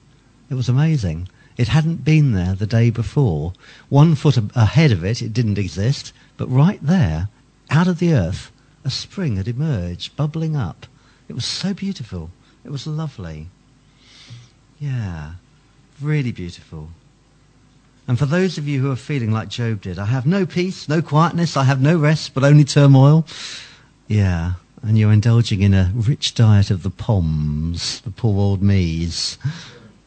It 0.50 0.54
was 0.54 0.68
amazing. 0.68 1.28
It 1.56 1.68
hadn't 1.68 2.04
been 2.04 2.32
there 2.32 2.54
the 2.54 2.66
day 2.66 2.90
before. 2.90 3.54
One 3.88 4.16
foot 4.16 4.36
ahead 4.54 4.92
of 4.92 5.02
it, 5.02 5.22
it 5.22 5.32
didn't 5.32 5.56
exist, 5.56 6.12
but 6.36 6.50
right 6.50 6.80
there, 6.82 7.28
out 7.70 7.88
of 7.88 8.00
the 8.00 8.12
earth, 8.12 8.52
a 8.84 8.90
spring 8.90 9.36
had 9.36 9.48
emerged, 9.48 10.14
bubbling 10.14 10.56
up. 10.56 10.84
It 11.26 11.32
was 11.32 11.46
so 11.46 11.72
beautiful. 11.72 12.30
It 12.64 12.70
was 12.70 12.86
lovely. 12.86 13.48
Yeah, 14.78 15.32
really 16.00 16.32
beautiful. 16.32 16.88
And 18.08 18.18
for 18.18 18.26
those 18.26 18.58
of 18.58 18.66
you 18.68 18.80
who 18.80 18.90
are 18.90 18.96
feeling 18.96 19.30
like 19.30 19.48
Job 19.48 19.80
did, 19.80 19.98
I 19.98 20.06
have 20.06 20.26
no 20.26 20.44
peace, 20.44 20.88
no 20.88 21.00
quietness, 21.00 21.56
I 21.56 21.64
have 21.64 21.80
no 21.80 21.96
rest, 21.96 22.34
but 22.34 22.44
only 22.44 22.64
turmoil. 22.64 23.26
Yeah, 24.08 24.54
and 24.82 24.98
you're 24.98 25.12
indulging 25.12 25.62
in 25.62 25.72
a 25.72 25.90
rich 25.94 26.34
diet 26.34 26.70
of 26.70 26.82
the 26.82 26.90
poms, 26.90 28.00
the 28.00 28.10
poor 28.10 28.38
old 28.38 28.62
me's. 28.62 29.38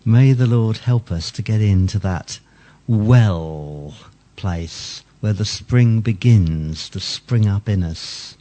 May 0.05 0.33
the 0.33 0.45
Lord 0.45 0.77
help 0.77 1.11
us 1.11 1.31
to 1.31 1.41
get 1.41 1.61
into 1.61 1.97
that 1.99 2.39
well 2.87 3.93
place 4.35 5.03
where 5.19 5.33
the 5.33 5.45
spring 5.45 6.01
begins 6.01 6.89
to 6.89 6.99
spring 6.99 7.47
up 7.47 7.67
in 7.67 7.83
us. 7.83 8.37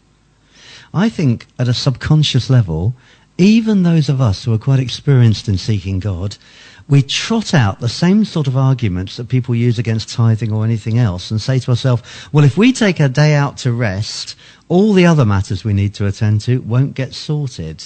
I 0.93 1.09
think 1.09 1.47
at 1.59 1.69
a 1.69 1.75
subconscious 1.75 2.51
level, 2.51 2.95
even 3.39 3.83
those 3.83 4.09
of 4.09 4.21
us 4.21 4.45
who 4.45 4.55
are 4.55 4.59
quite 4.59 4.81
experienced 4.81 5.49
in 5.49 5.59
seeking 5.59 5.99
God, 5.99 6.37
we 6.89 7.03
trot 7.03 7.53
out 7.53 7.81
the 7.81 7.89
same 7.89 8.25
sort 8.25 8.47
of 8.47 8.57
arguments 8.57 9.17
that 9.17 9.29
people 9.29 9.55
use 9.55 9.79
against 9.79 10.09
tithing 10.09 10.53
or 10.53 10.65
anything 10.65 10.99
else 10.99 11.31
and 11.31 11.41
say 11.41 11.59
to 11.59 11.71
ourselves, 11.71 12.03
well, 12.33 12.45
if 12.45 12.57
we 12.57 12.73
take 12.73 13.01
a 13.01 13.09
day 13.09 13.35
out 13.35 13.57
to 13.59 13.73
rest, 13.73 14.37
all 14.69 14.93
the 14.93 15.07
other 15.07 15.25
matters 15.25 15.65
we 15.65 15.73
need 15.73 15.95
to 15.95 16.07
attend 16.07 16.41
to 16.43 16.61
won't 16.61 16.95
get 16.95 17.13
sorted. 17.13 17.83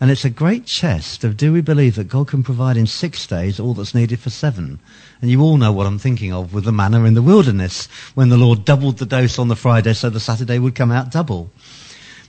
And 0.00 0.10
it's 0.10 0.24
a 0.24 0.30
great 0.30 0.64
chest 0.64 1.24
of 1.24 1.36
do 1.36 1.52
we 1.52 1.60
believe 1.60 1.96
that 1.96 2.08
God 2.08 2.28
can 2.28 2.44
provide 2.44 2.76
in 2.76 2.86
six 2.86 3.26
days 3.26 3.58
all 3.58 3.74
that's 3.74 3.94
needed 3.94 4.20
for 4.20 4.30
seven? 4.30 4.78
And 5.20 5.30
you 5.30 5.40
all 5.40 5.56
know 5.56 5.72
what 5.72 5.86
I'm 5.86 5.98
thinking 5.98 6.32
of 6.32 6.54
with 6.54 6.64
the 6.64 6.72
manna 6.72 7.04
in 7.04 7.14
the 7.14 7.22
wilderness 7.22 7.86
when 8.14 8.28
the 8.28 8.36
Lord 8.36 8.64
doubled 8.64 8.98
the 8.98 9.06
dose 9.06 9.38
on 9.38 9.48
the 9.48 9.56
Friday 9.56 9.94
so 9.94 10.08
the 10.08 10.20
Saturday 10.20 10.58
would 10.60 10.76
come 10.76 10.92
out 10.92 11.10
double. 11.10 11.50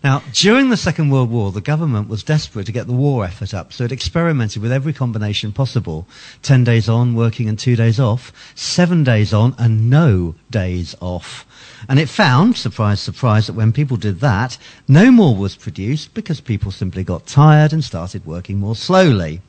Now, 0.02 0.24
during 0.32 0.70
the 0.70 0.78
Second 0.78 1.10
World 1.10 1.30
War, 1.30 1.52
the 1.52 1.60
government 1.60 2.08
was 2.08 2.24
desperate 2.24 2.66
to 2.68 2.72
get 2.72 2.88
the 2.88 2.94
war 2.94 3.26
effort 3.26 3.54
up, 3.54 3.74
so 3.74 3.84
it 3.84 3.92
experimented 3.92 4.62
with 4.62 4.72
every 4.72 4.94
combination 4.94 5.52
possible. 5.52 6.08
Ten 6.42 6.64
days 6.64 6.88
on, 6.88 7.16
working 7.16 7.50
and 7.50 7.60
two 7.60 7.76
days 7.76 8.00
off, 8.00 8.32
seven 8.56 9.04
days 9.04 9.34
on 9.34 9.56
and 9.58 9.90
no 9.90 10.36
days 10.50 10.96
off. 11.02 11.46
And 11.90 12.00
it 12.00 12.08
found, 12.08 12.56
surprise, 12.56 13.02
surprise, 13.02 13.48
that 13.48 13.54
when 13.54 13.74
people 13.74 13.98
did 13.98 14.22
that, 14.22 14.58
no 14.88 15.12
more 15.12 15.36
was 15.36 15.58
produced 15.58 16.14
because 16.14 16.40
people 16.40 16.72
simply 16.72 17.04
got 17.04 17.28
tired 17.28 17.74
and 17.74 17.84
started 17.84 18.26
working 18.26 18.58
more 18.58 18.78
slowly. 18.78 19.42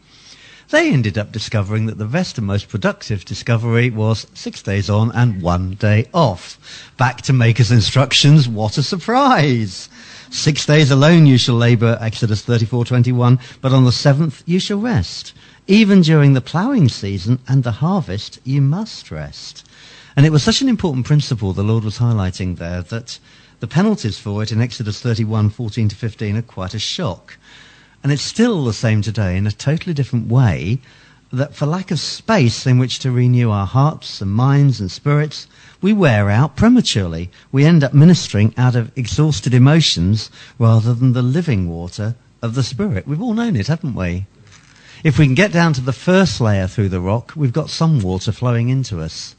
They 0.70 0.92
ended 0.92 1.16
up 1.16 1.30
discovering 1.30 1.86
that 1.86 1.98
the 1.98 2.06
best 2.06 2.38
and 2.38 2.46
most 2.46 2.68
productive 2.68 3.24
discovery 3.24 3.90
was 3.90 4.26
six 4.34 4.62
days 4.62 4.90
on 4.90 5.12
and 5.12 5.42
one 5.42 5.74
day 5.74 6.08
off. 6.12 6.58
Back 6.96 7.22
to 7.22 7.32
Maker's 7.32 7.70
instructions, 7.70 8.48
what 8.48 8.78
a 8.78 8.82
surprise! 8.82 9.88
Six 10.32 10.64
days 10.64 10.92
alone 10.92 11.26
you 11.26 11.36
shall 11.38 11.56
labor, 11.56 11.98
Exodus 12.00 12.42
34:21, 12.42 13.40
but 13.60 13.72
on 13.72 13.84
the 13.84 13.90
seventh 13.90 14.44
you 14.46 14.60
shall 14.60 14.78
rest. 14.78 15.32
Even 15.66 16.02
during 16.02 16.34
the 16.34 16.40
ploughing 16.40 16.88
season 16.88 17.40
and 17.48 17.64
the 17.64 17.82
harvest 17.82 18.38
you 18.44 18.62
must 18.62 19.10
rest. 19.10 19.66
And 20.14 20.24
it 20.24 20.30
was 20.30 20.44
such 20.44 20.62
an 20.62 20.68
important 20.68 21.04
principle 21.04 21.52
the 21.52 21.64
Lord 21.64 21.82
was 21.82 21.98
highlighting 21.98 22.58
there 22.58 22.80
that 22.82 23.18
the 23.58 23.66
penalties 23.66 24.18
for 24.18 24.40
it 24.40 24.52
in 24.52 24.62
Exodus 24.62 25.02
31:14 25.02 25.88
to 25.88 25.96
15 25.96 26.36
are 26.36 26.42
quite 26.42 26.74
a 26.74 26.78
shock. 26.78 27.36
And 28.04 28.12
it's 28.12 28.22
still 28.22 28.64
the 28.64 28.72
same 28.72 29.02
today 29.02 29.36
in 29.36 29.48
a 29.48 29.52
totally 29.52 29.94
different 29.94 30.28
way 30.28 30.78
that 31.32 31.54
for 31.54 31.66
lack 31.66 31.90
of 31.90 32.00
space 32.00 32.66
in 32.66 32.78
which 32.78 32.98
to 33.00 33.10
renew 33.10 33.50
our 33.50 33.66
hearts 33.66 34.20
and 34.20 34.30
minds 34.30 34.80
and 34.80 34.90
spirits, 34.90 35.46
we 35.80 35.92
wear 35.92 36.28
out 36.28 36.56
prematurely. 36.56 37.30
We 37.52 37.64
end 37.64 37.84
up 37.84 37.94
ministering 37.94 38.52
out 38.56 38.74
of 38.74 38.96
exhausted 38.96 39.54
emotions 39.54 40.30
rather 40.58 40.92
than 40.92 41.12
the 41.12 41.22
living 41.22 41.68
water 41.68 42.16
of 42.42 42.54
the 42.54 42.62
Spirit. 42.62 43.06
We've 43.06 43.22
all 43.22 43.34
known 43.34 43.56
it, 43.56 43.68
haven't 43.68 43.94
we? 43.94 44.26
If 45.02 45.18
we 45.18 45.26
can 45.26 45.34
get 45.34 45.52
down 45.52 45.72
to 45.74 45.80
the 45.80 45.92
first 45.92 46.40
layer 46.40 46.66
through 46.66 46.90
the 46.90 47.00
rock, 47.00 47.32
we've 47.34 47.52
got 47.52 47.70
some 47.70 48.00
water 48.00 48.32
flowing 48.32 48.68
into 48.68 49.00
us. 49.00 49.34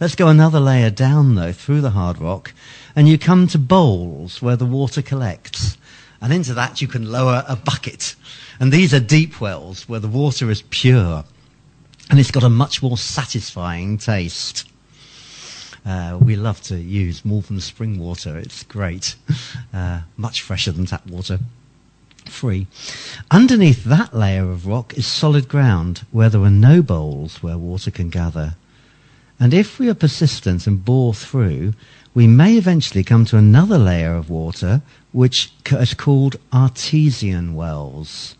Let's 0.00 0.14
go 0.14 0.28
another 0.28 0.60
layer 0.60 0.90
down, 0.90 1.34
though, 1.34 1.52
through 1.52 1.80
the 1.80 1.90
hard 1.90 2.18
rock, 2.18 2.52
and 2.94 3.08
you 3.08 3.18
come 3.18 3.46
to 3.48 3.58
bowls 3.58 4.40
where 4.40 4.56
the 4.56 4.66
water 4.66 5.02
collects. 5.02 5.76
And 6.20 6.32
into 6.32 6.54
that 6.54 6.80
you 6.80 6.88
can 6.88 7.10
lower 7.10 7.44
a 7.48 7.56
bucket. 7.56 8.14
And 8.58 8.70
these 8.72 8.92
are 8.92 9.00
deep 9.00 9.40
wells 9.40 9.88
where 9.88 10.00
the 10.00 10.08
water 10.08 10.50
is 10.50 10.62
pure. 10.70 11.24
And 12.10 12.18
it's 12.18 12.30
got 12.30 12.42
a 12.42 12.50
much 12.50 12.82
more 12.82 12.98
satisfying 12.98 13.96
taste. 13.96 14.68
Uh, 15.86 16.18
we 16.20 16.36
love 16.36 16.60
to 16.62 16.76
use 16.76 17.24
Malvern 17.24 17.60
spring 17.60 17.98
water. 17.98 18.36
It's 18.38 18.62
great. 18.62 19.16
Uh, 19.72 20.00
much 20.16 20.42
fresher 20.42 20.72
than 20.72 20.84
tap 20.84 21.06
water. 21.06 21.38
Free. 22.26 22.66
Underneath 23.30 23.84
that 23.84 24.12
layer 24.12 24.50
of 24.50 24.66
rock 24.66 24.98
is 24.98 25.06
solid 25.06 25.48
ground 25.48 26.04
where 26.10 26.28
there 26.28 26.42
are 26.42 26.50
no 26.50 26.82
bowls 26.82 27.40
where 27.40 27.56
water 27.56 27.92
can 27.92 28.10
gather. 28.10 28.56
And 29.38 29.54
if 29.54 29.78
we 29.78 29.88
are 29.88 29.94
persistent 29.94 30.66
and 30.66 30.84
bore 30.84 31.14
through, 31.14 31.74
we 32.14 32.26
may 32.26 32.56
eventually 32.56 33.04
come 33.04 33.24
to 33.26 33.36
another 33.36 33.78
layer 33.78 34.14
of 34.14 34.30
water 34.30 34.82
which 35.12 35.52
is 35.70 35.94
called 35.94 36.36
artesian 36.52 37.54
wells. 37.54 38.36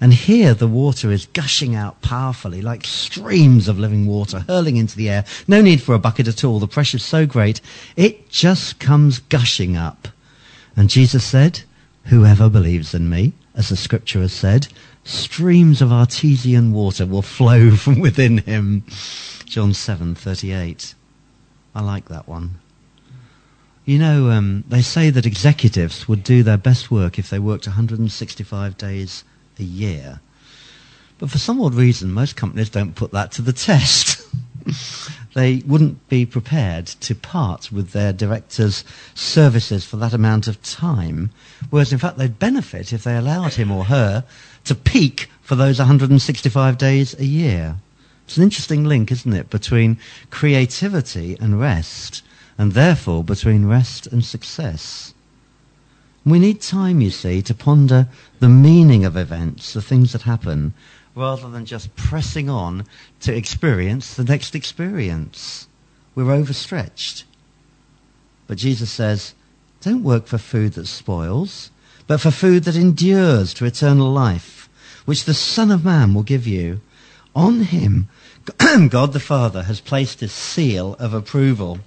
And 0.00 0.12
here 0.12 0.54
the 0.54 0.68
water 0.68 1.10
is 1.10 1.26
gushing 1.26 1.74
out 1.74 2.02
powerfully, 2.02 2.60
like 2.60 2.84
streams 2.84 3.68
of 3.68 3.78
living 3.78 4.06
water 4.06 4.40
hurling 4.40 4.76
into 4.76 4.96
the 4.96 5.08
air. 5.08 5.24
No 5.46 5.62
need 5.62 5.80
for 5.80 5.94
a 5.94 5.98
bucket 5.98 6.28
at 6.28 6.44
all. 6.44 6.58
The 6.58 6.66
pressure 6.66 6.96
is 6.96 7.04
so 7.04 7.26
great, 7.26 7.60
it 7.96 8.28
just 8.28 8.78
comes 8.80 9.20
gushing 9.20 9.76
up. 9.76 10.08
And 10.76 10.90
Jesus 10.90 11.24
said, 11.24 11.62
Whoever 12.06 12.50
believes 12.50 12.92
in 12.92 13.08
me, 13.08 13.32
as 13.54 13.70
the 13.70 13.76
scripture 13.76 14.20
has 14.20 14.32
said, 14.32 14.68
streams 15.04 15.80
of 15.80 15.92
artesian 15.92 16.72
water 16.72 17.06
will 17.06 17.22
flow 17.22 17.70
from 17.76 18.00
within 18.00 18.38
him. 18.38 18.84
John 19.46 19.70
7:38. 19.70 20.94
I 21.74 21.80
like 21.80 22.08
that 22.08 22.28
one. 22.28 22.56
You 23.84 23.98
know, 23.98 24.30
um, 24.30 24.64
they 24.66 24.80
say 24.80 25.10
that 25.10 25.26
executives 25.26 26.08
would 26.08 26.24
do 26.24 26.42
their 26.42 26.56
best 26.56 26.90
work 26.90 27.18
if 27.18 27.28
they 27.28 27.38
worked 27.38 27.66
165 27.66 28.78
days 28.78 29.24
a 29.58 29.62
year. 29.62 30.20
But 31.18 31.30
for 31.30 31.38
some 31.38 31.60
odd 31.60 31.74
reason, 31.74 32.10
most 32.10 32.34
companies 32.34 32.70
don't 32.70 32.94
put 32.94 33.12
that 33.12 33.30
to 33.32 33.42
the 33.42 33.52
test. 33.52 34.26
they 35.34 35.62
wouldn't 35.66 36.08
be 36.08 36.24
prepared 36.24 36.86
to 36.86 37.14
part 37.14 37.70
with 37.70 37.90
their 37.90 38.12
director's 38.12 38.84
services 39.14 39.84
for 39.84 39.98
that 39.98 40.14
amount 40.14 40.48
of 40.48 40.62
time, 40.62 41.30
whereas 41.68 41.92
in 41.92 41.98
fact 41.98 42.16
they'd 42.16 42.38
benefit 42.38 42.92
if 42.92 43.04
they 43.04 43.16
allowed 43.16 43.54
him 43.54 43.70
or 43.70 43.84
her 43.84 44.24
to 44.64 44.74
peak 44.74 45.28
for 45.42 45.56
those 45.56 45.78
165 45.78 46.78
days 46.78 47.18
a 47.20 47.26
year. 47.26 47.76
It's 48.24 48.38
an 48.38 48.44
interesting 48.44 48.84
link, 48.84 49.12
isn't 49.12 49.32
it, 49.34 49.50
between 49.50 49.98
creativity 50.30 51.36
and 51.38 51.60
rest, 51.60 52.22
and 52.56 52.72
therefore 52.72 53.24
between 53.24 53.66
rest 53.66 54.06
and 54.06 54.24
success. 54.24 55.14
We 56.24 56.38
need 56.38 56.60
time, 56.60 57.00
you 57.00 57.10
see, 57.10 57.42
to 57.42 57.54
ponder 57.54 58.08
the 58.40 58.48
meaning 58.48 59.04
of 59.04 59.16
events, 59.16 59.74
the 59.74 59.82
things 59.82 60.12
that 60.12 60.22
happen, 60.22 60.72
rather 61.14 61.50
than 61.50 61.66
just 61.66 61.94
pressing 61.96 62.48
on 62.48 62.86
to 63.20 63.34
experience 63.34 64.14
the 64.14 64.24
next 64.24 64.54
experience. 64.54 65.68
We're 66.14 66.32
overstretched. 66.32 67.24
But 68.46 68.58
Jesus 68.58 68.90
says, 68.90 69.34
don't 69.80 70.02
work 70.02 70.26
for 70.26 70.38
food 70.38 70.74
that 70.74 70.86
spoils, 70.86 71.70
but 72.06 72.20
for 72.20 72.30
food 72.30 72.64
that 72.64 72.76
endures 72.76 73.52
to 73.54 73.66
eternal 73.66 74.10
life, 74.10 74.68
which 75.04 75.24
the 75.24 75.34
Son 75.34 75.70
of 75.70 75.84
Man 75.84 76.14
will 76.14 76.22
give 76.22 76.46
you. 76.46 76.80
On 77.34 77.60
him, 77.60 78.08
God 78.88 79.12
the 79.12 79.20
Father 79.20 79.64
has 79.64 79.80
placed 79.80 80.20
his 80.20 80.32
seal 80.32 80.94
of 80.98 81.12
approval. 81.12 81.80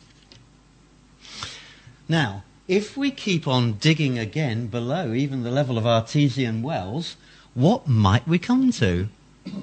Now, 2.09 2.43
if 2.67 2.95
we 2.97 3.11
keep 3.11 3.47
on 3.47 3.73
digging 3.73 4.17
again 4.17 4.67
below 4.67 5.13
even 5.13 5.43
the 5.43 5.51
level 5.51 5.77
of 5.77 5.85
artesian 5.85 6.61
wells, 6.61 7.15
what 7.53 7.87
might 7.87 8.27
we 8.27 8.39
come 8.39 8.71
to? 8.73 9.09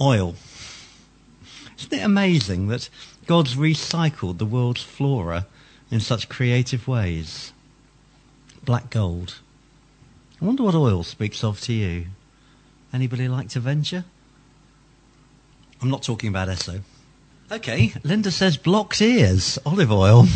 Oil. 0.00 0.34
Isn't 1.78 1.92
it 1.92 2.04
amazing 2.04 2.68
that 2.68 2.88
God's 3.26 3.54
recycled 3.54 4.38
the 4.38 4.46
world's 4.46 4.82
flora 4.82 5.46
in 5.90 6.00
such 6.00 6.28
creative 6.28 6.86
ways? 6.86 7.52
Black 8.64 8.90
gold. 8.90 9.38
I 10.40 10.44
wonder 10.44 10.62
what 10.62 10.74
oil 10.74 11.02
speaks 11.02 11.44
of 11.44 11.60
to 11.62 11.72
you. 11.72 12.06
Anybody 12.92 13.28
like 13.28 13.48
to 13.50 13.60
venture? 13.60 14.04
I'm 15.80 15.90
not 15.90 16.02
talking 16.02 16.28
about 16.28 16.48
Esso. 16.48 16.82
Okay, 17.52 17.92
Linda 18.04 18.30
says 18.30 18.56
blocked 18.56 19.02
ears, 19.02 19.58
olive 19.66 19.90
oil. 19.90 20.26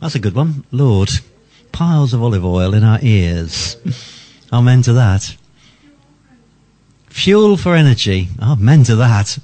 That's 0.00 0.14
a 0.14 0.18
good 0.18 0.34
one. 0.34 0.64
Lord, 0.72 1.10
piles 1.70 2.14
of 2.14 2.22
olive 2.22 2.46
oil 2.46 2.72
in 2.72 2.82
our 2.82 2.98
ears. 3.02 3.76
Amen 4.50 4.80
to 4.82 4.94
that. 4.94 5.36
Fuel 7.08 7.58
for 7.58 7.74
energy. 7.74 8.28
Oh, 8.40 8.56
men 8.56 8.84
to 8.84 8.96
that. 8.96 9.38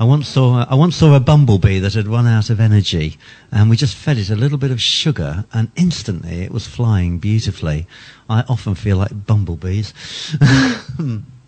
I 0.00 0.04
once 0.04 0.26
saw 0.26 0.64
I 0.68 0.74
once 0.74 0.96
saw 0.96 1.14
a 1.14 1.20
bumblebee 1.20 1.78
that 1.78 1.94
had 1.94 2.08
run 2.08 2.26
out 2.26 2.50
of 2.50 2.58
energy, 2.58 3.16
and 3.52 3.70
we 3.70 3.76
just 3.76 3.94
fed 3.94 4.18
it 4.18 4.28
a 4.28 4.34
little 4.34 4.58
bit 4.58 4.72
of 4.72 4.80
sugar, 4.80 5.44
and 5.52 5.70
instantly 5.76 6.40
it 6.40 6.50
was 6.50 6.66
flying 6.66 7.18
beautifully. 7.18 7.86
I 8.28 8.42
often 8.48 8.74
feel 8.74 8.96
like 8.96 9.26
bumblebees. 9.26 9.94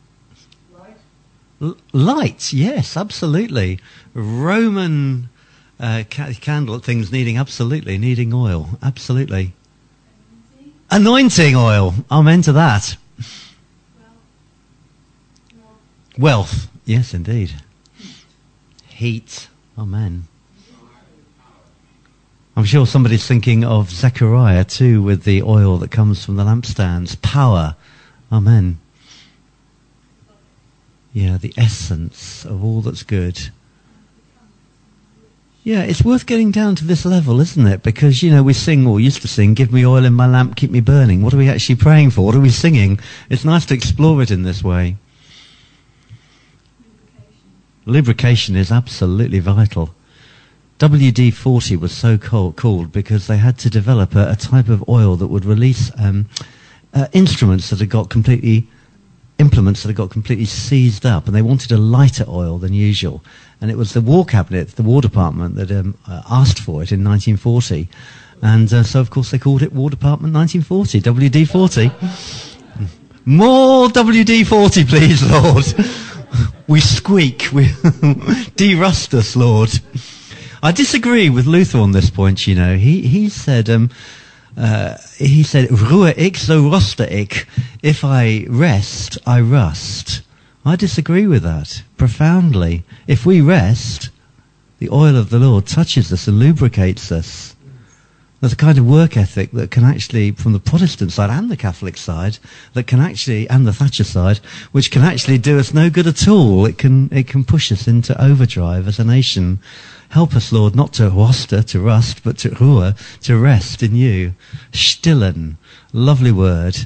L- 1.63 1.77
light, 1.93 2.53
yes, 2.53 2.97
absolutely. 2.97 3.79
Roman 4.13 5.29
uh, 5.81 6.03
ca- 6.11 6.33
candle 6.41 6.79
things 6.81 7.13
needing 7.13 7.39
absolutely 7.39 7.97
needing 7.97 8.35
oil, 8.35 8.71
absolutely. 8.83 9.55
Anointing, 10.91 11.55
Anointing 11.55 11.57
oil. 11.57 11.95
Amen 12.11 12.43
to 12.43 12.53
that. 12.53 12.97
Wealth, 16.19 16.69
yes, 16.85 17.15
indeed 17.15 17.55
heat. 19.03 19.49
Amen. 19.77 20.29
I'm 22.55 22.65
sure 22.65 22.87
somebody's 22.87 23.27
thinking 23.27 23.65
of 23.65 23.91
Zechariah 23.91 24.65
too 24.65 25.03
with 25.03 25.25
the 25.25 25.43
oil 25.43 25.77
that 25.79 25.91
comes 25.91 26.25
from 26.25 26.37
the 26.37 26.45
lampstands. 26.45 27.21
Power. 27.21 27.75
Amen. 28.31 28.79
Yeah, 31.13 31.37
the 31.37 31.53
essence 31.57 32.45
of 32.45 32.65
all 32.65 32.81
that's 32.81 33.03
good. 33.03 33.51
Yeah, 35.65 35.83
it's 35.83 36.03
worth 36.03 36.27
getting 36.27 36.51
down 36.51 36.75
to 36.77 36.85
this 36.85 37.05
level, 37.05 37.41
isn't 37.41 37.67
it? 37.67 37.85
Because, 37.85 38.23
you 38.23 38.33
know, 38.33 38.43
we 38.43 38.53
sing, 38.53 38.85
or 38.85 38.99
used 38.99 39.23
to 39.23 39.29
sing, 39.29 39.55
give 39.55 39.73
me 39.73 39.87
oil 39.87 40.05
in 40.05 40.15
my 40.15 40.27
lamp, 40.27 40.57
keep 40.57 40.73
me 40.73 40.81
burning. 40.81 41.23
What 41.23 41.33
are 41.35 41.37
we 41.37 41.49
actually 41.49 41.77
praying 41.77 42.11
for? 42.11 42.23
What 42.23 42.35
are 42.35 42.41
we 42.41 42.51
singing? 42.51 42.99
It's 43.31 43.45
nice 43.45 43.65
to 43.67 43.75
explore 43.75 44.21
it 44.23 44.33
in 44.33 44.43
this 44.43 44.65
way. 44.65 44.97
Lubrication 47.85 48.57
is 48.57 48.73
absolutely 48.73 49.39
vital. 49.39 49.95
WD-40 50.81 51.79
was 51.79 51.93
so 51.93 52.19
called 52.19 52.91
because 52.91 53.29
they 53.29 53.37
had 53.37 53.57
to 53.59 53.71
develop 53.71 54.17
a, 54.17 54.33
a 54.33 54.37
type 54.37 54.69
of 54.69 54.89
oil 54.89 55.15
that 55.15 55.29
would 55.29 55.45
release 55.45 55.93
um, 55.97 56.29
uh, 56.93 57.07
instruments 57.13 57.71
that 57.71 57.79
had 57.79 57.89
got 57.89 58.11
completely 58.11 58.67
implements 59.39 59.83
that 59.83 59.89
had 59.89 59.97
got 59.97 60.11
completely 60.11 60.45
seized 60.45 61.05
up, 61.07 61.27
and 61.27 61.35
they 61.35 61.43
wanted 61.43 61.73
a 61.73 61.79
lighter 61.79 62.25
oil 62.29 62.59
than 62.59 62.73
usual. 62.73 63.23
And 63.61 63.71
it 63.71 63.77
was 63.77 63.93
the 63.93 64.01
War 64.01 64.25
Cabinet, 64.25 64.69
the 64.69 64.83
War 64.83 65.01
Department, 65.01 65.55
that 65.57 65.71
um, 65.71 65.97
uh, 66.09 66.23
asked 66.31 66.59
for 66.59 66.83
it 66.83 66.93
in 66.93 67.05
1940. 67.05 67.89
And 68.43 68.73
uh, 68.73 68.83
so, 68.83 69.01
of 69.01 69.11
course, 69.11 69.31
they 69.31 69.39
called 69.39 69.63
it 69.63 69.73
War 69.73 69.91
Department 69.91 70.35
1940, 70.35 71.01
WD-40. 71.01 72.89
More 73.25 73.89
WD-40, 73.89 74.89
please, 74.89 75.23
Lord 75.31 75.65
we 76.67 76.81
squeak. 76.81 77.49
We 77.53 77.65
derust 78.57 79.15
us, 79.15 79.37
Lord. 79.37 79.71
I 80.63 80.73
disagree 80.73 81.29
with 81.29 81.47
Luther 81.47 81.79
on 81.79 81.93
this 81.93 82.11
point. 82.11 82.47
You 82.47 82.55
know, 82.55 82.77
he 82.77 83.03
he 83.03 83.29
said. 83.29 83.69
Um, 83.69 83.91
uh, 84.57 84.97
he 85.17 85.43
said, 85.43 85.71
"Ruhe 85.71 86.15
ik, 86.17 86.37
so 86.37 86.69
roste 86.69 87.09
ik." 87.09 87.47
If 87.81 88.05
I 88.05 88.47
rest, 88.49 89.19
I 89.27 89.41
rust. 89.41 90.23
I 90.65 90.77
disagree 90.77 91.27
with 91.27 91.43
that 91.43 91.83
profoundly. 91.97 92.85
If 93.07 93.25
we 93.25 93.41
rest, 93.41 94.11
the 94.79 94.91
oil 94.91 95.17
of 95.17 95.31
the 95.31 95.39
Lord 95.39 95.67
touches 95.67 96.13
us 96.13 96.29
and 96.29 96.39
lubricates 96.39 97.11
us. 97.11 97.57
There's 98.41 98.53
a 98.53 98.57
kind 98.57 98.77
of 98.77 98.87
work 98.87 99.17
ethic 99.17 99.53
that 99.53 99.71
can 99.71 99.85
actually, 99.85 100.33
from 100.33 100.53
the 100.53 100.59
Protestant 100.59 101.13
side 101.13 101.31
and 101.31 101.49
the 101.49 101.57
Catholic 101.57 101.97
side, 101.97 102.39
that 102.75 102.89
can 102.89 102.99
actually, 102.99 103.49
and 103.49 103.65
the 103.65 103.73
Thatcher 103.73 104.03
side, 104.03 104.39
which 104.73 104.91
can 104.91 105.03
actually 105.03 105.39
do 105.39 105.61
us 105.61 105.73
no 105.73 105.89
good 105.89 106.09
at 106.09 106.27
all. 106.27 106.67
It 106.67 106.77
can, 106.77 107.09
it 107.13 107.29
can 107.29 107.45
push 107.45 107.71
us 107.71 107.87
into 107.87 108.21
overdrive 108.21 108.89
as 108.89 108.99
a 108.99 109.05
nation. 109.05 109.61
Help 110.13 110.37
us, 110.37 110.53
Lord, 110.53 110.77
not 110.77 110.93
to 110.95 111.09
roster, 111.09 111.63
to 111.63 111.81
rust, 111.81 112.23
but 112.23 112.37
to 112.39 112.51
ruhe, 112.51 112.95
to 113.23 113.39
rest 113.39 113.83
in 113.83 113.97
you. 113.97 114.35
Stillen. 114.71 115.57
Lovely 115.95 116.31
word. 116.31 116.77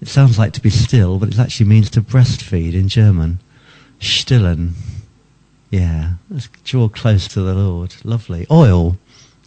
It 0.00 0.08
sounds 0.08 0.40
like 0.40 0.52
to 0.54 0.60
be 0.60 0.68
still, 0.68 1.20
but 1.20 1.28
it 1.28 1.38
actually 1.38 1.66
means 1.66 1.88
to 1.90 2.02
breastfeed 2.02 2.74
in 2.74 2.88
German. 2.88 3.38
Stillen. 4.00 4.72
Yeah. 5.70 6.14
Let's 6.28 6.48
draw 6.64 6.88
close 6.88 7.28
to 7.28 7.42
the 7.42 7.54
Lord. 7.54 7.94
Lovely. 8.02 8.44
Oil. 8.50 8.96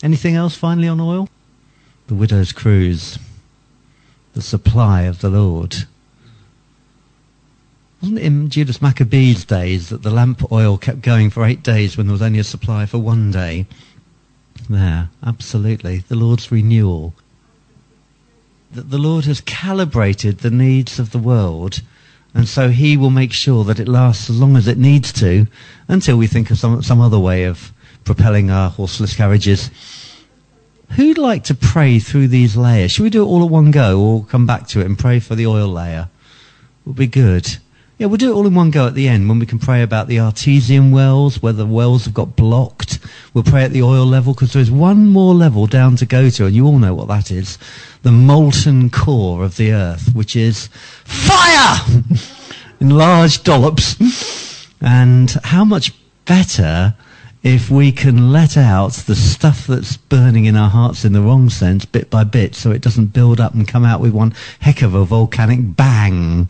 Anything 0.01 0.35
else 0.35 0.55
finally 0.55 0.87
on 0.87 1.01
oil? 1.01 1.27
The 2.07 2.15
widow's 2.15 2.53
cruse. 2.53 3.19
The 4.35 4.41
supply 4.41 5.01
of 5.01 5.19
the 5.19 5.29
Lord. 5.29 5.83
Wasn't 8.05 8.19
it 8.19 8.25
in 8.25 8.49
Judas 8.51 8.83
Maccabee's 8.83 9.45
days 9.45 9.89
that 9.89 10.03
the 10.03 10.11
lamp 10.11 10.51
oil 10.51 10.77
kept 10.77 11.01
going 11.01 11.31
for 11.31 11.43
eight 11.43 11.63
days 11.63 11.97
when 11.97 12.05
there 12.05 12.11
was 12.11 12.21
only 12.21 12.37
a 12.37 12.43
supply 12.43 12.85
for 12.85 12.99
one 12.99 13.31
day? 13.31 13.65
There, 14.69 15.09
absolutely. 15.25 16.03
The 16.07 16.13
Lord's 16.13 16.51
renewal. 16.51 17.15
That 18.73 18.91
the 18.91 18.99
Lord 18.99 19.25
has 19.25 19.41
calibrated 19.41 20.37
the 20.37 20.51
needs 20.51 20.99
of 20.99 21.09
the 21.09 21.17
world, 21.17 21.81
and 22.35 22.47
so 22.47 22.69
He 22.69 22.95
will 22.95 23.09
make 23.09 23.33
sure 23.33 23.63
that 23.63 23.79
it 23.79 23.87
lasts 23.87 24.29
as 24.29 24.39
long 24.39 24.55
as 24.55 24.67
it 24.67 24.77
needs 24.77 25.11
to 25.13 25.47
until 25.87 26.15
we 26.15 26.27
think 26.27 26.51
of 26.51 26.59
some, 26.59 26.83
some 26.83 27.01
other 27.01 27.17
way 27.17 27.45
of 27.45 27.73
propelling 28.03 28.51
our 28.51 28.69
horseless 28.69 29.15
carriages. 29.15 29.71
Who'd 30.91 31.17
like 31.17 31.43
to 31.45 31.55
pray 31.55 31.97
through 31.97 32.27
these 32.27 32.55
layers? 32.55 32.91
Should 32.91 33.01
we 33.01 33.09
do 33.09 33.23
it 33.23 33.27
all 33.27 33.43
at 33.43 33.49
one 33.49 33.71
go 33.71 33.99
or 33.99 34.25
come 34.25 34.45
back 34.45 34.67
to 34.67 34.81
it 34.81 34.85
and 34.85 34.95
pray 34.95 35.19
for 35.19 35.33
the 35.33 35.47
oil 35.47 35.69
layer? 35.69 36.09
Would 36.85 36.97
be 36.97 37.07
good. 37.07 37.57
Yeah, 37.97 38.07
we'll 38.07 38.17
do 38.17 38.31
it 38.31 38.35
all 38.35 38.45
in 38.45 38.53
one 38.53 38.71
go 38.71 38.87
at 38.87 38.93
the 38.93 39.07
end 39.07 39.29
when 39.29 39.39
we 39.39 39.45
can 39.45 39.57
pray 39.57 39.81
about 39.81 40.07
the 40.07 40.19
artesian 40.19 40.91
wells, 40.91 41.41
where 41.41 41.53
the 41.53 41.65
wells 41.65 42.03
have 42.03 42.13
got 42.13 42.35
blocked. 42.35 42.99
We'll 43.33 43.45
pray 43.45 43.63
at 43.63 43.71
the 43.71 43.83
oil 43.83 44.05
level 44.05 44.33
because 44.33 44.51
there 44.51 44.61
is 44.61 44.69
one 44.69 45.07
more 45.07 45.33
level 45.33 45.65
down 45.65 45.95
to 45.97 46.05
go 46.05 46.29
to, 46.29 46.45
and 46.45 46.53
you 46.53 46.65
all 46.65 46.77
know 46.77 46.93
what 46.93 47.07
that 47.07 47.31
is. 47.31 47.57
The 48.01 48.11
molten 48.11 48.89
core 48.89 49.45
of 49.45 49.55
the 49.55 49.71
earth, 49.71 50.13
which 50.13 50.35
is 50.35 50.67
fire! 51.05 51.79
in 52.81 52.89
large 52.89 53.43
dollops. 53.43 54.67
And 54.81 55.31
how 55.43 55.63
much 55.63 55.93
better 56.25 56.95
if 57.43 57.69
we 57.69 57.91
can 57.91 58.31
let 58.31 58.57
out 58.57 58.91
the 58.93 59.15
stuff 59.15 59.67
that's 59.67 59.95
burning 59.95 60.45
in 60.45 60.57
our 60.57 60.69
hearts 60.69 61.05
in 61.05 61.13
the 61.13 61.21
wrong 61.21 61.49
sense 61.49 61.85
bit 61.85 62.09
by 62.09 62.23
bit 62.23 62.55
so 62.55 62.71
it 62.71 62.81
doesn't 62.81 63.13
build 63.13 63.39
up 63.39 63.53
and 63.53 63.67
come 63.67 63.85
out 63.85 64.01
with 64.01 64.11
one 64.11 64.33
heck 64.59 64.81
of 64.81 64.95
a 64.95 65.05
volcanic 65.05 65.59
bang. 65.77 66.49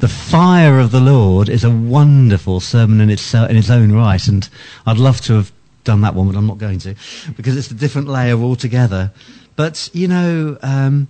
The 0.00 0.08
fire 0.08 0.78
of 0.78 0.92
the 0.92 1.00
Lord 1.00 1.50
is 1.50 1.62
a 1.62 1.70
wonderful 1.70 2.60
sermon 2.60 3.02
in 3.02 3.10
its, 3.10 3.34
in 3.34 3.54
its 3.54 3.68
own 3.68 3.92
right, 3.92 4.26
and 4.28 4.48
I'd 4.86 4.96
love 4.96 5.20
to 5.22 5.34
have 5.34 5.52
done 5.84 6.00
that 6.00 6.14
one, 6.14 6.26
but 6.26 6.36
I'm 6.36 6.46
not 6.46 6.56
going 6.56 6.78
to, 6.80 6.94
because 7.36 7.54
it's 7.54 7.70
a 7.70 7.74
different 7.74 8.08
layer 8.08 8.38
altogether. 8.38 9.12
But, 9.56 9.90
you 9.92 10.08
know, 10.08 10.56
um, 10.62 11.08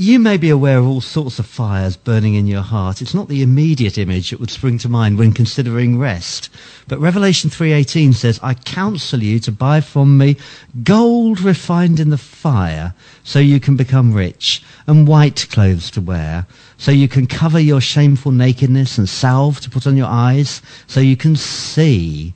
you 0.00 0.18
may 0.18 0.38
be 0.38 0.48
aware 0.48 0.78
of 0.78 0.86
all 0.86 1.02
sorts 1.02 1.38
of 1.38 1.44
fires 1.44 1.94
burning 1.94 2.34
in 2.34 2.46
your 2.46 2.62
heart. 2.62 3.02
It's 3.02 3.12
not 3.12 3.28
the 3.28 3.42
immediate 3.42 3.98
image 3.98 4.30
that 4.30 4.40
would 4.40 4.50
spring 4.50 4.78
to 4.78 4.88
mind 4.88 5.18
when 5.18 5.32
considering 5.32 5.98
rest. 5.98 6.48
But 6.88 7.00
Revelation 7.00 7.50
3:18 7.50 8.14
says, 8.14 8.40
"I 8.42 8.54
counsel 8.54 9.22
you 9.22 9.38
to 9.40 9.52
buy 9.52 9.82
from 9.82 10.16
me 10.16 10.38
gold 10.82 11.42
refined 11.42 12.00
in 12.00 12.08
the 12.08 12.16
fire, 12.16 12.94
so 13.24 13.40
you 13.40 13.60
can 13.60 13.76
become 13.76 14.14
rich, 14.14 14.62
and 14.86 15.06
white 15.06 15.46
clothes 15.50 15.90
to 15.90 16.00
wear, 16.00 16.46
so 16.78 16.90
you 16.90 17.06
can 17.06 17.26
cover 17.26 17.60
your 17.60 17.82
shameful 17.82 18.32
nakedness, 18.32 18.96
and 18.96 19.06
salve 19.06 19.60
to 19.60 19.68
put 19.68 19.86
on 19.86 19.98
your 19.98 20.08
eyes, 20.08 20.62
so 20.86 21.00
you 21.00 21.14
can 21.16 21.36
see." 21.36 22.32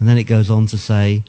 And 0.00 0.08
then 0.08 0.16
it 0.16 0.24
goes 0.24 0.48
on 0.48 0.66
to 0.68 0.78
say, 0.78 1.24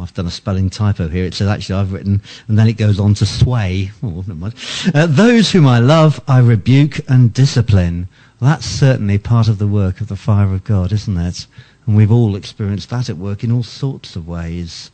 I've 0.00 0.14
done 0.14 0.26
a 0.26 0.30
spelling 0.30 0.70
typo 0.70 1.08
here. 1.08 1.24
It 1.24 1.34
says 1.34 1.48
actually 1.48 1.76
I've 1.76 1.92
written, 1.92 2.22
and 2.48 2.58
then 2.58 2.68
it 2.68 2.76
goes 2.76 3.00
on 3.00 3.14
to 3.14 3.26
sway. 3.26 3.90
Oh, 4.02 4.24
never 4.26 4.34
mind. 4.34 4.54
Uh, 4.94 5.06
those 5.06 5.50
whom 5.50 5.66
I 5.66 5.78
love, 5.78 6.20
I 6.28 6.38
rebuke 6.38 7.00
and 7.08 7.32
discipline. 7.32 8.08
Well, 8.40 8.50
that's 8.50 8.66
certainly 8.66 9.18
part 9.18 9.48
of 9.48 9.58
the 9.58 9.66
work 9.66 10.00
of 10.00 10.08
the 10.08 10.16
fire 10.16 10.52
of 10.52 10.64
God, 10.64 10.92
isn't 10.92 11.16
it? 11.16 11.46
And 11.86 11.96
we've 11.96 12.12
all 12.12 12.36
experienced 12.36 12.90
that 12.90 13.08
at 13.08 13.16
work 13.16 13.42
in 13.42 13.50
all 13.50 13.62
sorts 13.62 14.16
of 14.16 14.28
ways. 14.28 14.90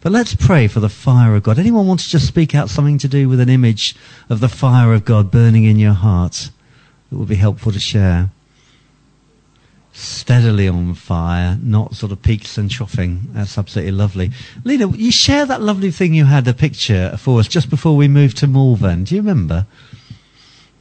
But 0.00 0.12
let's 0.12 0.34
pray 0.34 0.68
for 0.68 0.80
the 0.80 0.88
fire 0.88 1.34
of 1.34 1.44
God. 1.44 1.58
Anyone 1.58 1.86
want 1.86 2.00
to 2.00 2.08
just 2.08 2.26
speak 2.26 2.54
out 2.54 2.70
something 2.70 2.98
to 2.98 3.08
do 3.08 3.28
with 3.28 3.40
an 3.40 3.48
image 3.48 3.96
of 4.28 4.40
the 4.40 4.48
fire 4.48 4.92
of 4.92 5.04
God 5.04 5.30
burning 5.30 5.64
in 5.64 5.78
your 5.78 5.92
heart 5.92 6.50
that 7.10 7.18
would 7.18 7.28
be 7.28 7.36
helpful 7.36 7.72
to 7.72 7.80
share? 7.80 8.30
Steadily 9.94 10.66
on 10.68 10.92
fire, 10.94 11.56
not 11.62 11.94
sort 11.94 12.10
of 12.10 12.20
peaks 12.20 12.58
and 12.58 12.70
troughing. 12.70 13.22
That's 13.30 13.56
absolutely 13.56 13.92
lovely. 13.92 14.32
Lena, 14.64 14.88
you 14.88 15.12
share 15.12 15.46
that 15.46 15.62
lovely 15.62 15.92
thing 15.92 16.14
you 16.14 16.24
had 16.24 16.46
a 16.48 16.52
picture 16.52 17.16
for 17.16 17.38
us 17.38 17.48
just 17.48 17.70
before 17.70 17.96
we 17.96 18.08
moved 18.08 18.36
to 18.38 18.46
Malvern. 18.48 19.04
Do 19.04 19.14
you 19.14 19.20
remember? 19.20 19.66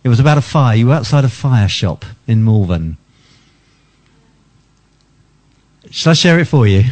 It 0.04 0.10
was 0.10 0.20
about 0.20 0.40
a 0.40 0.42
fire. 0.42 0.76
You 0.76 0.88
were 0.88 0.96
outside 0.96 1.24
a 1.24 1.30
fire 1.30 1.70
shop 1.70 2.06
in 2.28 2.44
Malvern. 2.44 2.98
Shall 5.92 6.12
I 6.12 6.16
share 6.16 6.40
it 6.40 6.46
for 6.46 6.68
you? 6.68 6.84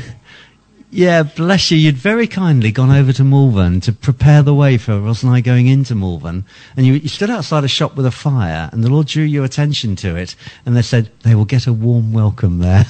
Yeah, 0.94 1.24
bless 1.24 1.72
you. 1.72 1.78
You'd 1.78 1.96
very 1.96 2.28
kindly 2.28 2.74
gone 2.74 2.92
over 2.92 3.14
to 3.14 3.24
Malvern 3.24 3.80
to 3.82 3.94
prepare 3.94 4.44
the 4.44 4.54
way 4.54 4.78
for 4.78 5.00
Ross 5.00 5.24
and 5.24 5.32
I 5.32 5.40
going 5.40 5.68
into 5.68 5.96
Malvern. 5.96 6.44
And 6.76 6.86
you, 6.86 6.94
you 6.96 7.08
stood 7.08 7.30
outside 7.30 7.64
a 7.64 7.70
shop 7.70 7.96
with 7.96 8.06
a 8.06 8.12
fire, 8.12 8.70
and 8.74 8.84
the 8.84 8.90
Lord 8.90 9.08
drew 9.08 9.24
your 9.24 9.46
attention 9.46 9.96
to 9.98 10.18
it. 10.18 10.36
And 10.66 10.76
they 10.76 10.82
said, 10.82 11.10
they 11.24 11.34
will 11.34 11.46
get 11.46 11.66
a 11.66 11.72
warm 11.72 12.12
welcome 12.12 12.60
there. 12.60 12.86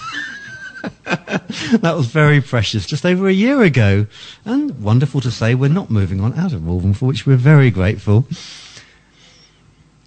that 1.04 1.94
was 1.96 2.08
very 2.08 2.42
precious, 2.42 2.88
just 2.88 3.06
over 3.06 3.28
a 3.28 3.34
year 3.34 3.62
ago. 3.62 4.08
And 4.46 4.82
wonderful 4.82 5.22
to 5.22 5.30
say, 5.30 5.54
we're 5.54 5.70
not 5.70 5.92
moving 5.92 6.22
on 6.22 6.34
out 6.40 6.54
of 6.54 6.64
Malvern, 6.64 6.96
for 6.96 7.06
which 7.06 7.28
we're 7.28 7.36
very 7.36 7.70
grateful. 7.70 8.26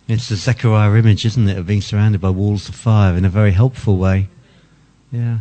It's 0.09 0.28
the 0.28 0.35
Zechariah 0.35 0.96
image, 0.96 1.24
isn't 1.24 1.48
it, 1.48 1.59
of 1.59 1.68
being 1.68 1.80
surrounded 1.80 2.20
by 2.20 2.30
walls 2.30 2.68
of 2.68 2.74
fire 2.74 3.14
in 3.14 3.24
a 3.24 3.28
very 3.30 3.52
helpful 3.52 3.98
way. 3.98 4.26
Yeah. 5.12 5.38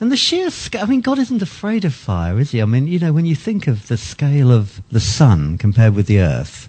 And 0.00 0.10
the 0.10 0.16
sheer 0.16 0.50
scale, 0.50 0.82
I 0.82 0.86
mean, 0.86 1.02
God 1.02 1.18
isn't 1.18 1.42
afraid 1.42 1.84
of 1.84 1.94
fire, 1.94 2.40
is 2.40 2.52
he? 2.52 2.62
I 2.62 2.64
mean, 2.64 2.86
you 2.86 2.98
know, 2.98 3.12
when 3.12 3.26
you 3.26 3.36
think 3.36 3.66
of 3.66 3.88
the 3.88 3.98
scale 3.98 4.50
of 4.50 4.80
the 4.90 4.98
sun 4.98 5.58
compared 5.58 5.94
with 5.94 6.06
the 6.06 6.20
earth, 6.20 6.68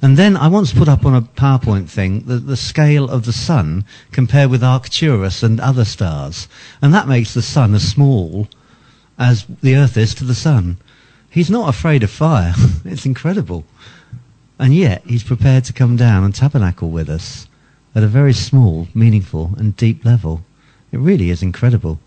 and 0.00 0.16
then 0.16 0.34
I 0.34 0.48
once 0.48 0.72
put 0.72 0.88
up 0.88 1.04
on 1.04 1.14
a 1.14 1.20
PowerPoint 1.20 1.90
thing 1.90 2.24
the, 2.24 2.36
the 2.36 2.56
scale 2.56 3.10
of 3.10 3.26
the 3.26 3.34
sun 3.34 3.84
compared 4.12 4.50
with 4.50 4.64
Arcturus 4.64 5.42
and 5.42 5.60
other 5.60 5.84
stars. 5.84 6.48
And 6.80 6.94
that 6.94 7.06
makes 7.06 7.34
the 7.34 7.42
sun 7.42 7.74
as 7.74 7.86
small 7.86 8.48
as 9.18 9.44
the 9.62 9.76
earth 9.76 9.98
is 9.98 10.14
to 10.14 10.24
the 10.24 10.34
sun. 10.34 10.78
He's 11.28 11.50
not 11.50 11.68
afraid 11.68 12.02
of 12.02 12.10
fire. 12.10 12.54
it's 12.86 13.04
incredible. 13.04 13.64
And 14.58 14.74
yet, 14.74 15.02
he's 15.06 15.22
prepared 15.22 15.64
to 15.64 15.74
come 15.74 15.96
down 15.96 16.24
and 16.24 16.34
tabernacle 16.34 16.90
with 16.90 17.10
us 17.10 17.46
at 17.94 18.02
a 18.02 18.08
very 18.08 18.32
small, 18.32 18.88
meaningful, 18.94 19.52
and 19.58 19.76
deep 19.76 20.02
level. 20.04 20.42
It 20.92 20.98
really 20.98 21.28
is 21.28 21.42
incredible. 21.42 22.00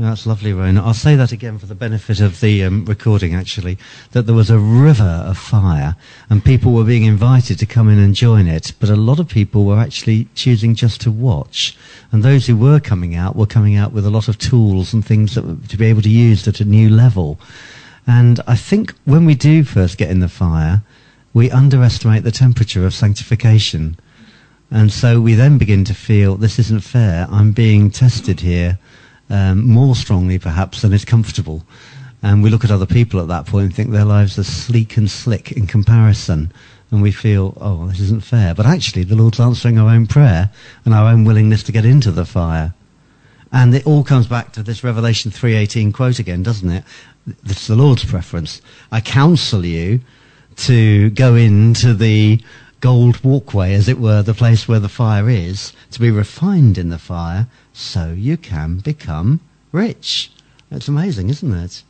That's 0.00 0.26
lovely, 0.26 0.52
Rona. 0.52 0.80
I'll 0.84 0.94
say 0.94 1.16
that 1.16 1.32
again 1.32 1.58
for 1.58 1.66
the 1.66 1.74
benefit 1.74 2.20
of 2.20 2.40
the 2.40 2.62
um, 2.62 2.84
recording, 2.84 3.34
actually, 3.34 3.78
that 4.12 4.26
there 4.26 4.34
was 4.34 4.48
a 4.48 4.56
river 4.56 5.24
of 5.26 5.36
fire 5.36 5.96
and 6.30 6.44
people 6.44 6.72
were 6.72 6.84
being 6.84 7.02
invited 7.02 7.58
to 7.58 7.66
come 7.66 7.88
in 7.88 7.98
and 7.98 8.14
join 8.14 8.46
it, 8.46 8.74
but 8.78 8.90
a 8.90 8.94
lot 8.94 9.18
of 9.18 9.26
people 9.26 9.64
were 9.64 9.80
actually 9.80 10.28
choosing 10.36 10.76
just 10.76 11.00
to 11.00 11.10
watch. 11.10 11.76
And 12.12 12.22
those 12.22 12.46
who 12.46 12.56
were 12.56 12.78
coming 12.78 13.16
out 13.16 13.34
were 13.34 13.44
coming 13.44 13.74
out 13.74 13.92
with 13.92 14.06
a 14.06 14.10
lot 14.10 14.28
of 14.28 14.38
tools 14.38 14.92
and 14.92 15.04
things 15.04 15.34
that, 15.34 15.68
to 15.68 15.76
be 15.76 15.86
able 15.86 16.02
to 16.02 16.08
use 16.08 16.46
at 16.46 16.60
a 16.60 16.64
new 16.64 16.88
level. 16.88 17.40
And 18.06 18.38
I 18.46 18.54
think 18.54 18.94
when 19.04 19.24
we 19.24 19.34
do 19.34 19.64
first 19.64 19.98
get 19.98 20.12
in 20.12 20.20
the 20.20 20.28
fire, 20.28 20.82
we 21.34 21.50
underestimate 21.50 22.22
the 22.22 22.30
temperature 22.30 22.86
of 22.86 22.94
sanctification. 22.94 23.98
And 24.70 24.92
so 24.92 25.20
we 25.20 25.34
then 25.34 25.58
begin 25.58 25.82
to 25.86 25.94
feel 25.94 26.36
this 26.36 26.60
isn't 26.60 26.84
fair. 26.84 27.26
I'm 27.32 27.50
being 27.50 27.90
tested 27.90 28.38
here 28.38 28.78
um, 29.30 29.66
more 29.66 29.94
strongly 29.94 30.38
perhaps 30.38 30.82
than 30.82 30.92
is 30.92 31.04
comfortable. 31.04 31.64
And 32.22 32.42
we 32.42 32.50
look 32.50 32.64
at 32.64 32.70
other 32.70 32.86
people 32.86 33.20
at 33.20 33.28
that 33.28 33.46
point 33.46 33.66
and 33.66 33.74
think 33.74 33.90
their 33.90 34.04
lives 34.04 34.38
are 34.38 34.44
sleek 34.44 34.96
and 34.96 35.10
slick 35.10 35.52
in 35.52 35.66
comparison. 35.66 36.52
And 36.90 37.02
we 37.02 37.12
feel, 37.12 37.56
oh, 37.60 37.86
this 37.88 38.00
isn't 38.00 38.24
fair. 38.24 38.54
But 38.54 38.66
actually, 38.66 39.04
the 39.04 39.14
Lord's 39.14 39.38
answering 39.38 39.78
our 39.78 39.90
own 39.90 40.06
prayer 40.06 40.50
and 40.84 40.94
our 40.94 41.10
own 41.12 41.24
willingness 41.24 41.62
to 41.64 41.72
get 41.72 41.84
into 41.84 42.10
the 42.10 42.24
fire. 42.24 42.74
And 43.52 43.74
it 43.74 43.86
all 43.86 44.02
comes 44.04 44.26
back 44.26 44.52
to 44.52 44.62
this 44.62 44.82
Revelation 44.82 45.30
3.18 45.30 45.94
quote 45.94 46.18
again, 46.18 46.42
doesn't 46.42 46.70
it? 46.70 46.84
It's 47.44 47.66
the 47.66 47.76
Lord's 47.76 48.04
preference. 48.04 48.60
I 48.90 49.00
counsel 49.00 49.64
you 49.64 50.00
to 50.56 51.10
go 51.10 51.34
into 51.34 51.94
the 51.94 52.40
gold 52.80 53.22
walkway, 53.24 53.74
as 53.74 53.88
it 53.88 53.98
were, 53.98 54.22
the 54.22 54.34
place 54.34 54.68
where 54.68 54.80
the 54.80 54.88
fire 54.88 55.28
is, 55.28 55.72
to 55.90 56.00
be 56.00 56.10
refined 56.10 56.78
in 56.78 56.88
the 56.88 56.98
fire, 56.98 57.46
so 57.72 58.12
you 58.12 58.36
can 58.36 58.78
become 58.78 59.40
rich. 59.72 60.30
It's 60.70 60.88
amazing, 60.88 61.30
isn't 61.30 61.54
it? 61.54 61.82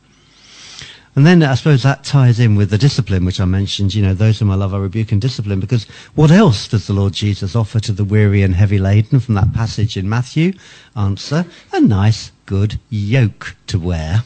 And 1.15 1.25
then 1.25 1.43
I 1.43 1.55
suppose 1.55 1.83
that 1.83 2.03
ties 2.03 2.39
in 2.39 2.55
with 2.55 2.69
the 2.69 2.77
discipline 2.77 3.25
which 3.25 3.41
I 3.41 3.45
mentioned, 3.45 3.93
you 3.93 4.01
know, 4.01 4.13
those 4.13 4.39
whom 4.39 4.51
I 4.51 4.55
love 4.55 4.73
I 4.73 4.77
rebuke 4.77 5.11
and 5.11 5.19
discipline, 5.19 5.59
because 5.59 5.85
what 6.15 6.31
else 6.31 6.67
does 6.67 6.87
the 6.87 6.93
Lord 6.93 7.13
Jesus 7.13 7.55
offer 7.55 7.79
to 7.81 7.91
the 7.91 8.03
weary 8.05 8.41
and 8.41 8.55
heavy 8.55 8.77
laden 8.77 9.19
from 9.19 9.35
that 9.35 9.53
passage 9.53 9.97
in 9.97 10.07
Matthew? 10.07 10.53
Answer, 10.95 11.45
a 11.73 11.81
nice, 11.81 12.31
good 12.45 12.79
yoke 12.89 13.55
to 13.67 13.79
wear. 13.79 14.23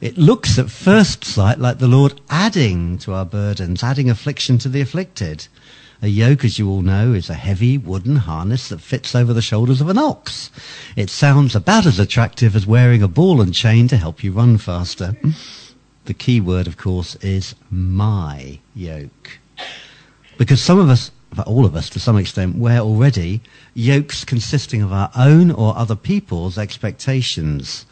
It 0.00 0.18
looks 0.18 0.58
at 0.58 0.70
first 0.70 1.24
sight 1.24 1.58
like 1.58 1.78
the 1.78 1.88
Lord 1.88 2.20
adding 2.28 2.98
to 2.98 3.14
our 3.14 3.24
burdens, 3.24 3.82
adding 3.82 4.10
affliction 4.10 4.58
to 4.58 4.68
the 4.68 4.80
afflicted. 4.82 5.48
A 6.02 6.08
yoke, 6.08 6.44
as 6.44 6.58
you 6.58 6.68
all 6.68 6.82
know, 6.82 7.14
is 7.14 7.30
a 7.30 7.34
heavy 7.34 7.78
wooden 7.78 8.16
harness 8.16 8.68
that 8.68 8.82
fits 8.82 9.14
over 9.14 9.32
the 9.32 9.40
shoulders 9.40 9.80
of 9.80 9.88
an 9.88 9.96
ox. 9.96 10.50
It 10.94 11.08
sounds 11.08 11.56
about 11.56 11.86
as 11.86 11.98
attractive 11.98 12.54
as 12.54 12.66
wearing 12.66 13.02
a 13.02 13.08
ball 13.08 13.40
and 13.40 13.54
chain 13.54 13.88
to 13.88 13.96
help 13.96 14.22
you 14.22 14.32
run 14.32 14.58
faster. 14.58 15.16
The 16.04 16.14
key 16.14 16.40
word, 16.40 16.66
of 16.66 16.76
course, 16.76 17.14
is 17.16 17.54
my 17.70 18.58
yoke. 18.74 19.38
Because 20.36 20.60
some 20.60 20.78
of 20.78 20.90
us, 20.90 21.10
all 21.46 21.64
of 21.64 21.74
us 21.74 21.88
to 21.90 22.00
some 22.00 22.18
extent, 22.18 22.56
wear 22.56 22.80
already 22.80 23.40
yokes 23.72 24.24
consisting 24.24 24.82
of 24.82 24.92
our 24.92 25.10
own 25.16 25.50
or 25.50 25.74
other 25.76 25.96
people's 25.96 26.58
expectations. 26.58 27.86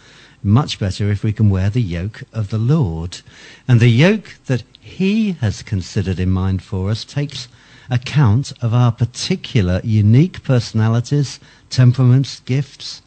Much 0.47 0.79
better 0.79 1.11
if 1.11 1.25
we 1.25 1.33
can 1.33 1.49
wear 1.49 1.71
the 1.71 1.81
yoke 1.81 2.23
of 2.35 2.51
the 2.51 2.59
Lord. 2.59 3.23
And 3.67 3.81
the 3.81 3.89
yoke 3.89 4.37
that 4.45 4.63
He 4.79 5.33
has 5.41 5.63
considered 5.63 6.21
in 6.21 6.31
mind 6.31 6.63
for 6.63 6.91
us 6.91 7.03
takes 7.03 7.49
account 7.91 8.53
of 8.61 8.75
our 8.75 8.93
particular 8.93 9.81
unique 9.83 10.43
personalities, 10.43 11.41
temperaments, 11.71 12.41
gifts, 12.41 13.01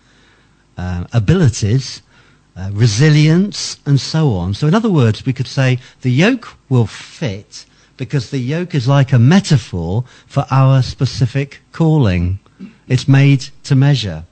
uh, 0.80 1.06
abilities, 1.14 2.02
uh, 2.56 2.72
resilience, 2.74 3.78
and 3.86 4.02
so 4.02 4.34
on. 4.34 4.56
So, 4.56 4.68
in 4.68 4.74
other 4.74 4.90
words, 4.90 5.24
we 5.24 5.34
could 5.34 5.48
say 5.48 5.78
the 6.02 6.10
yoke 6.10 6.58
will 6.70 6.88
fit 6.88 7.66
because 7.98 8.32
the 8.32 8.40
yoke 8.40 8.74
is 8.74 8.88
like 8.88 9.14
a 9.14 9.20
metaphor 9.20 10.06
for 10.26 10.46
our 10.50 10.82
specific 10.82 11.62
calling. 11.72 12.40
It's 12.88 13.08
made 13.08 13.50
to 13.66 13.76
measure. 13.76 14.24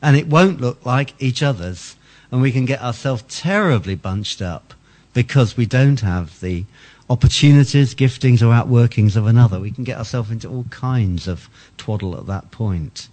And 0.00 0.16
it 0.16 0.28
won't 0.28 0.60
look 0.60 0.86
like 0.86 1.20
each 1.20 1.42
other's. 1.42 1.96
And 2.34 2.42
we 2.42 2.50
can 2.50 2.64
get 2.64 2.82
ourselves 2.82 3.22
terribly 3.28 3.94
bunched 3.94 4.42
up 4.42 4.74
because 5.12 5.56
we 5.56 5.66
don't 5.66 6.00
have 6.00 6.40
the 6.40 6.64
opportunities, 7.08 7.94
giftings, 7.94 8.42
or 8.42 8.46
outworkings 8.46 9.14
of 9.14 9.28
another. 9.28 9.60
We 9.60 9.70
can 9.70 9.84
get 9.84 9.98
ourselves 9.98 10.32
into 10.32 10.48
all 10.48 10.64
kinds 10.64 11.28
of 11.28 11.48
twaddle 11.76 12.18
at 12.18 12.26
that 12.26 12.50
point. 12.50 13.08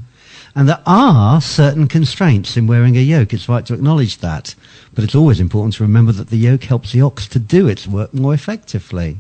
And 0.56 0.68
there 0.68 0.82
are 0.88 1.40
certain 1.40 1.88
constraints 1.88 2.58
in 2.58 2.66
wearing 2.66 2.98
a 2.98 3.00
yoke. 3.00 3.32
It's 3.32 3.48
right 3.48 3.64
to 3.68 3.76
acknowledge 3.76 4.18
that. 4.18 4.56
But 4.96 5.04
it's 5.04 5.14
always 5.14 5.40
important 5.40 5.76
to 5.76 5.84
remember 5.84 6.14
that 6.14 6.32
the 6.32 6.38
yoke 6.38 6.64
helps 6.64 6.92
the 6.92 7.04
ox 7.04 7.28
to 7.28 7.38
do 7.38 7.68
its 7.68 7.86
work 7.86 8.16
more 8.16 8.34
effectively. 8.34 9.20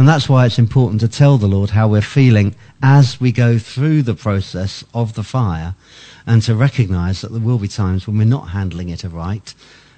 And 0.00 0.08
that's 0.08 0.30
why 0.30 0.46
it's 0.46 0.58
important 0.58 1.02
to 1.02 1.08
tell 1.08 1.36
the 1.36 1.46
Lord 1.46 1.68
how 1.68 1.86
we're 1.86 2.00
feeling 2.00 2.54
as 2.82 3.20
we 3.20 3.32
go 3.32 3.58
through 3.58 4.00
the 4.00 4.14
process 4.14 4.82
of 4.94 5.12
the 5.12 5.22
fire 5.22 5.74
and 6.26 6.40
to 6.44 6.54
recognize 6.54 7.20
that 7.20 7.32
there 7.32 7.40
will 7.42 7.58
be 7.58 7.68
times 7.68 8.06
when 8.06 8.16
we're 8.16 8.24
not 8.24 8.48
handling 8.48 8.88
it 8.88 9.04
aright 9.04 9.52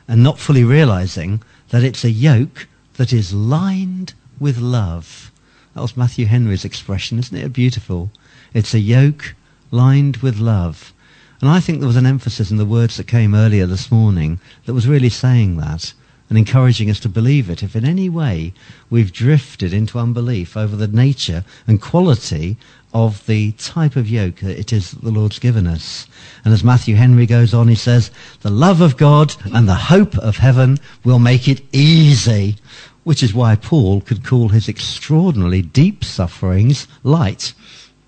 and 0.08 0.20
not 0.20 0.40
fully 0.40 0.64
realizing 0.64 1.40
that 1.68 1.84
it's 1.84 2.02
a 2.02 2.10
yoke 2.10 2.66
that 2.94 3.12
is 3.12 3.32
lined 3.32 4.14
with 4.40 4.58
love. 4.58 5.30
That 5.74 5.82
was 5.82 5.96
Matthew 5.96 6.26
Henry's 6.26 6.64
expression, 6.64 7.20
isn't 7.20 7.38
it 7.38 7.52
beautiful? 7.52 8.10
It's 8.52 8.74
a 8.74 8.80
yoke 8.80 9.36
lined 9.70 10.16
with 10.16 10.40
love. 10.40 10.92
And 11.40 11.48
I 11.48 11.60
think 11.60 11.78
there 11.78 11.86
was 11.86 11.94
an 11.94 12.06
emphasis 12.06 12.50
in 12.50 12.56
the 12.56 12.66
words 12.66 12.96
that 12.96 13.06
came 13.06 13.36
earlier 13.36 13.66
this 13.66 13.92
morning 13.92 14.40
that 14.64 14.74
was 14.74 14.88
really 14.88 15.10
saying 15.10 15.58
that 15.58 15.94
and 16.32 16.38
encouraging 16.38 16.88
us 16.88 16.98
to 16.98 17.10
believe 17.10 17.50
it. 17.50 17.62
If 17.62 17.76
in 17.76 17.84
any 17.84 18.08
way 18.08 18.54
we've 18.88 19.12
drifted 19.12 19.74
into 19.74 19.98
unbelief 19.98 20.56
over 20.56 20.74
the 20.74 20.86
nature 20.86 21.44
and 21.66 21.78
quality 21.78 22.56
of 22.94 23.26
the 23.26 23.52
type 23.52 23.96
of 23.96 24.08
yoke 24.08 24.36
that 24.36 24.58
it 24.58 24.72
is 24.72 24.92
that 24.92 25.02
the 25.02 25.10
Lord's 25.10 25.38
given 25.38 25.66
us. 25.66 26.06
And 26.42 26.54
as 26.54 26.64
Matthew 26.64 26.94
Henry 26.94 27.26
goes 27.26 27.52
on, 27.52 27.68
he 27.68 27.74
says, 27.74 28.10
the 28.40 28.50
love 28.50 28.80
of 28.80 28.96
God 28.96 29.34
and 29.52 29.68
the 29.68 29.74
hope 29.74 30.16
of 30.16 30.38
heaven 30.38 30.78
will 31.04 31.18
make 31.18 31.48
it 31.48 31.60
easy, 31.70 32.56
which 33.04 33.22
is 33.22 33.34
why 33.34 33.54
Paul 33.54 34.00
could 34.00 34.24
call 34.24 34.48
his 34.48 34.70
extraordinarily 34.70 35.60
deep 35.60 36.02
sufferings 36.02 36.88
light. 37.02 37.52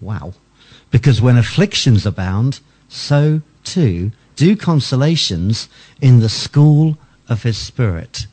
Wow. 0.00 0.32
Because 0.90 1.20
when 1.20 1.37
afflictions 1.37 2.06
abound, 2.06 2.60
so 2.88 3.42
too 3.64 4.12
do 4.34 4.56
consolations 4.56 5.68
in 6.00 6.20
the 6.20 6.30
school 6.30 6.96
of 7.28 7.42
his 7.42 7.56
spirit. 7.56 8.26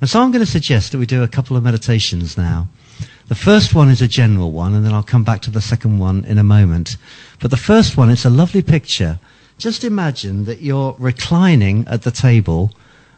And 0.00 0.10
so 0.10 0.20
I'm 0.20 0.32
going 0.32 0.44
to 0.44 0.50
suggest 0.50 0.92
that 0.92 0.98
we 0.98 1.06
do 1.06 1.22
a 1.22 1.28
couple 1.28 1.56
of 1.56 1.62
meditations 1.62 2.36
now. 2.36 2.68
The 3.28 3.34
first 3.36 3.74
one 3.74 3.88
is 3.88 4.02
a 4.02 4.08
general 4.08 4.50
one, 4.50 4.74
and 4.74 4.84
then 4.84 4.92
I'll 4.92 5.02
come 5.02 5.24
back 5.24 5.42
to 5.42 5.50
the 5.50 5.60
second 5.60 5.98
one 5.98 6.24
in 6.24 6.38
a 6.38 6.44
moment. 6.44 6.96
But 7.40 7.50
the 7.50 7.56
first 7.56 7.96
one, 7.96 8.10
it's 8.10 8.24
a 8.24 8.30
lovely 8.30 8.62
picture. 8.62 9.20
Just 9.58 9.84
imagine 9.84 10.44
that 10.46 10.60
you're 10.60 10.96
reclining 10.98 11.86
at 11.86 12.02
the 12.02 12.10
table, 12.10 12.72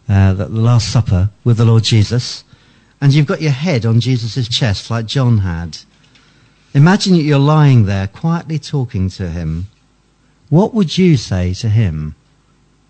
uh, 0.09 0.35
the 0.35 0.49
Last 0.49 0.93
Supper, 0.93 1.31
with 1.43 1.57
the 1.57 1.65
Lord 1.65 1.85
Jesus, 1.85 2.45
and 3.01 3.15
you've 3.15 3.27
got 3.27 3.41
your 3.41 3.53
head 3.53 3.87
on 3.87 4.01
Jesus' 4.01 4.47
chest 4.47 4.91
like 4.91 5.07
John 5.07 5.39
had. 5.39 5.79
Imagine 6.75 7.15
that 7.15 7.23
you're 7.23 7.39
lying 7.39 7.87
there 7.87 8.07
quietly 8.07 8.59
talking 8.59 9.09
to 9.11 9.31
him. 9.31 9.69
What 10.51 10.75
would 10.75 10.99
you 10.99 11.17
say 11.17 11.55
to 11.55 11.69
him? 11.69 12.15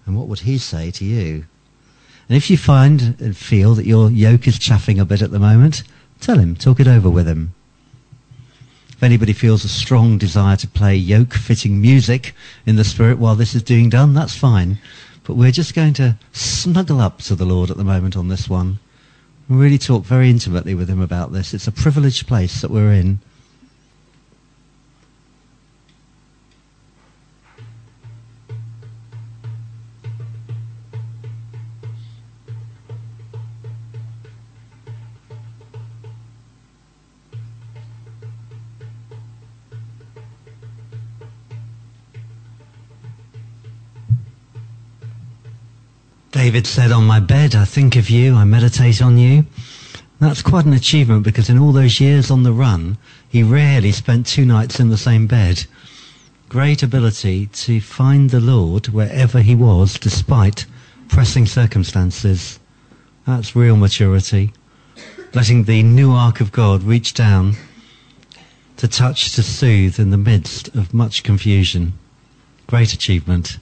And 0.04 0.16
what 0.16 0.26
would 0.26 0.40
he 0.40 0.58
say 0.58 0.90
to 0.90 1.04
you? 1.04 1.44
And 2.28 2.36
if 2.36 2.50
you 2.50 2.56
find 2.56 3.16
and 3.20 3.36
feel 3.36 3.74
that 3.74 3.86
your 3.86 4.10
yoke 4.10 4.48
is 4.48 4.58
chaffing 4.58 4.98
a 4.98 5.04
bit 5.04 5.22
at 5.22 5.30
the 5.30 5.38
moment, 5.38 5.82
tell 6.20 6.38
him, 6.38 6.56
talk 6.56 6.80
it 6.80 6.88
over 6.88 7.10
with 7.10 7.28
him. 7.28 7.54
If 8.90 9.02
anybody 9.02 9.32
feels 9.32 9.64
a 9.64 9.68
strong 9.68 10.18
desire 10.18 10.56
to 10.56 10.68
play 10.68 10.96
yoke 10.96 11.34
fitting 11.34 11.80
music 11.80 12.34
in 12.64 12.76
the 12.76 12.84
spirit 12.84 13.18
while 13.18 13.34
this 13.34 13.54
is 13.54 13.62
being 13.62 13.90
done, 13.90 14.14
that's 14.14 14.36
fine. 14.36 14.78
But 15.24 15.34
we're 15.34 15.50
just 15.50 15.74
going 15.74 15.94
to 15.94 16.16
snuggle 16.32 17.00
up 17.00 17.18
to 17.22 17.34
the 17.34 17.44
Lord 17.44 17.70
at 17.70 17.76
the 17.76 17.84
moment 17.84 18.16
on 18.16 18.28
this 18.28 18.48
one. 18.48 18.78
And 19.48 19.60
really 19.60 19.78
talk 19.78 20.04
very 20.04 20.30
intimately 20.30 20.74
with 20.74 20.88
him 20.88 21.00
about 21.00 21.32
this. 21.32 21.52
It's 21.52 21.66
a 21.66 21.72
privileged 21.72 22.26
place 22.26 22.60
that 22.62 22.70
we're 22.70 22.92
in. 22.92 23.18
David 46.44 46.66
said, 46.66 46.92
On 46.92 47.06
my 47.06 47.20
bed, 47.20 47.54
I 47.54 47.64
think 47.64 47.96
of 47.96 48.10
you, 48.10 48.34
I 48.34 48.44
meditate 48.44 49.00
on 49.00 49.16
you. 49.16 49.46
That's 50.20 50.42
quite 50.42 50.66
an 50.66 50.74
achievement 50.74 51.22
because 51.22 51.48
in 51.48 51.58
all 51.58 51.72
those 51.72 52.00
years 52.00 52.30
on 52.30 52.42
the 52.42 52.52
run, 52.52 52.98
he 53.26 53.42
rarely 53.42 53.92
spent 53.92 54.26
two 54.26 54.44
nights 54.44 54.78
in 54.78 54.90
the 54.90 54.98
same 54.98 55.26
bed. 55.26 55.64
Great 56.50 56.82
ability 56.82 57.46
to 57.46 57.80
find 57.80 58.28
the 58.28 58.40
Lord 58.40 58.88
wherever 58.88 59.40
he 59.40 59.54
was 59.54 59.98
despite 59.98 60.66
pressing 61.08 61.46
circumstances. 61.46 62.60
That's 63.26 63.56
real 63.56 63.78
maturity. 63.78 64.52
Letting 65.32 65.64
the 65.64 65.82
nuach 65.82 66.42
of 66.42 66.52
God 66.52 66.82
reach 66.82 67.14
down 67.14 67.54
to 68.76 68.86
touch, 68.86 69.34
to 69.36 69.42
soothe 69.42 69.98
in 69.98 70.10
the 70.10 70.18
midst 70.18 70.68
of 70.76 70.92
much 70.92 71.22
confusion. 71.22 71.94
Great 72.66 72.92
achievement. 72.92 73.58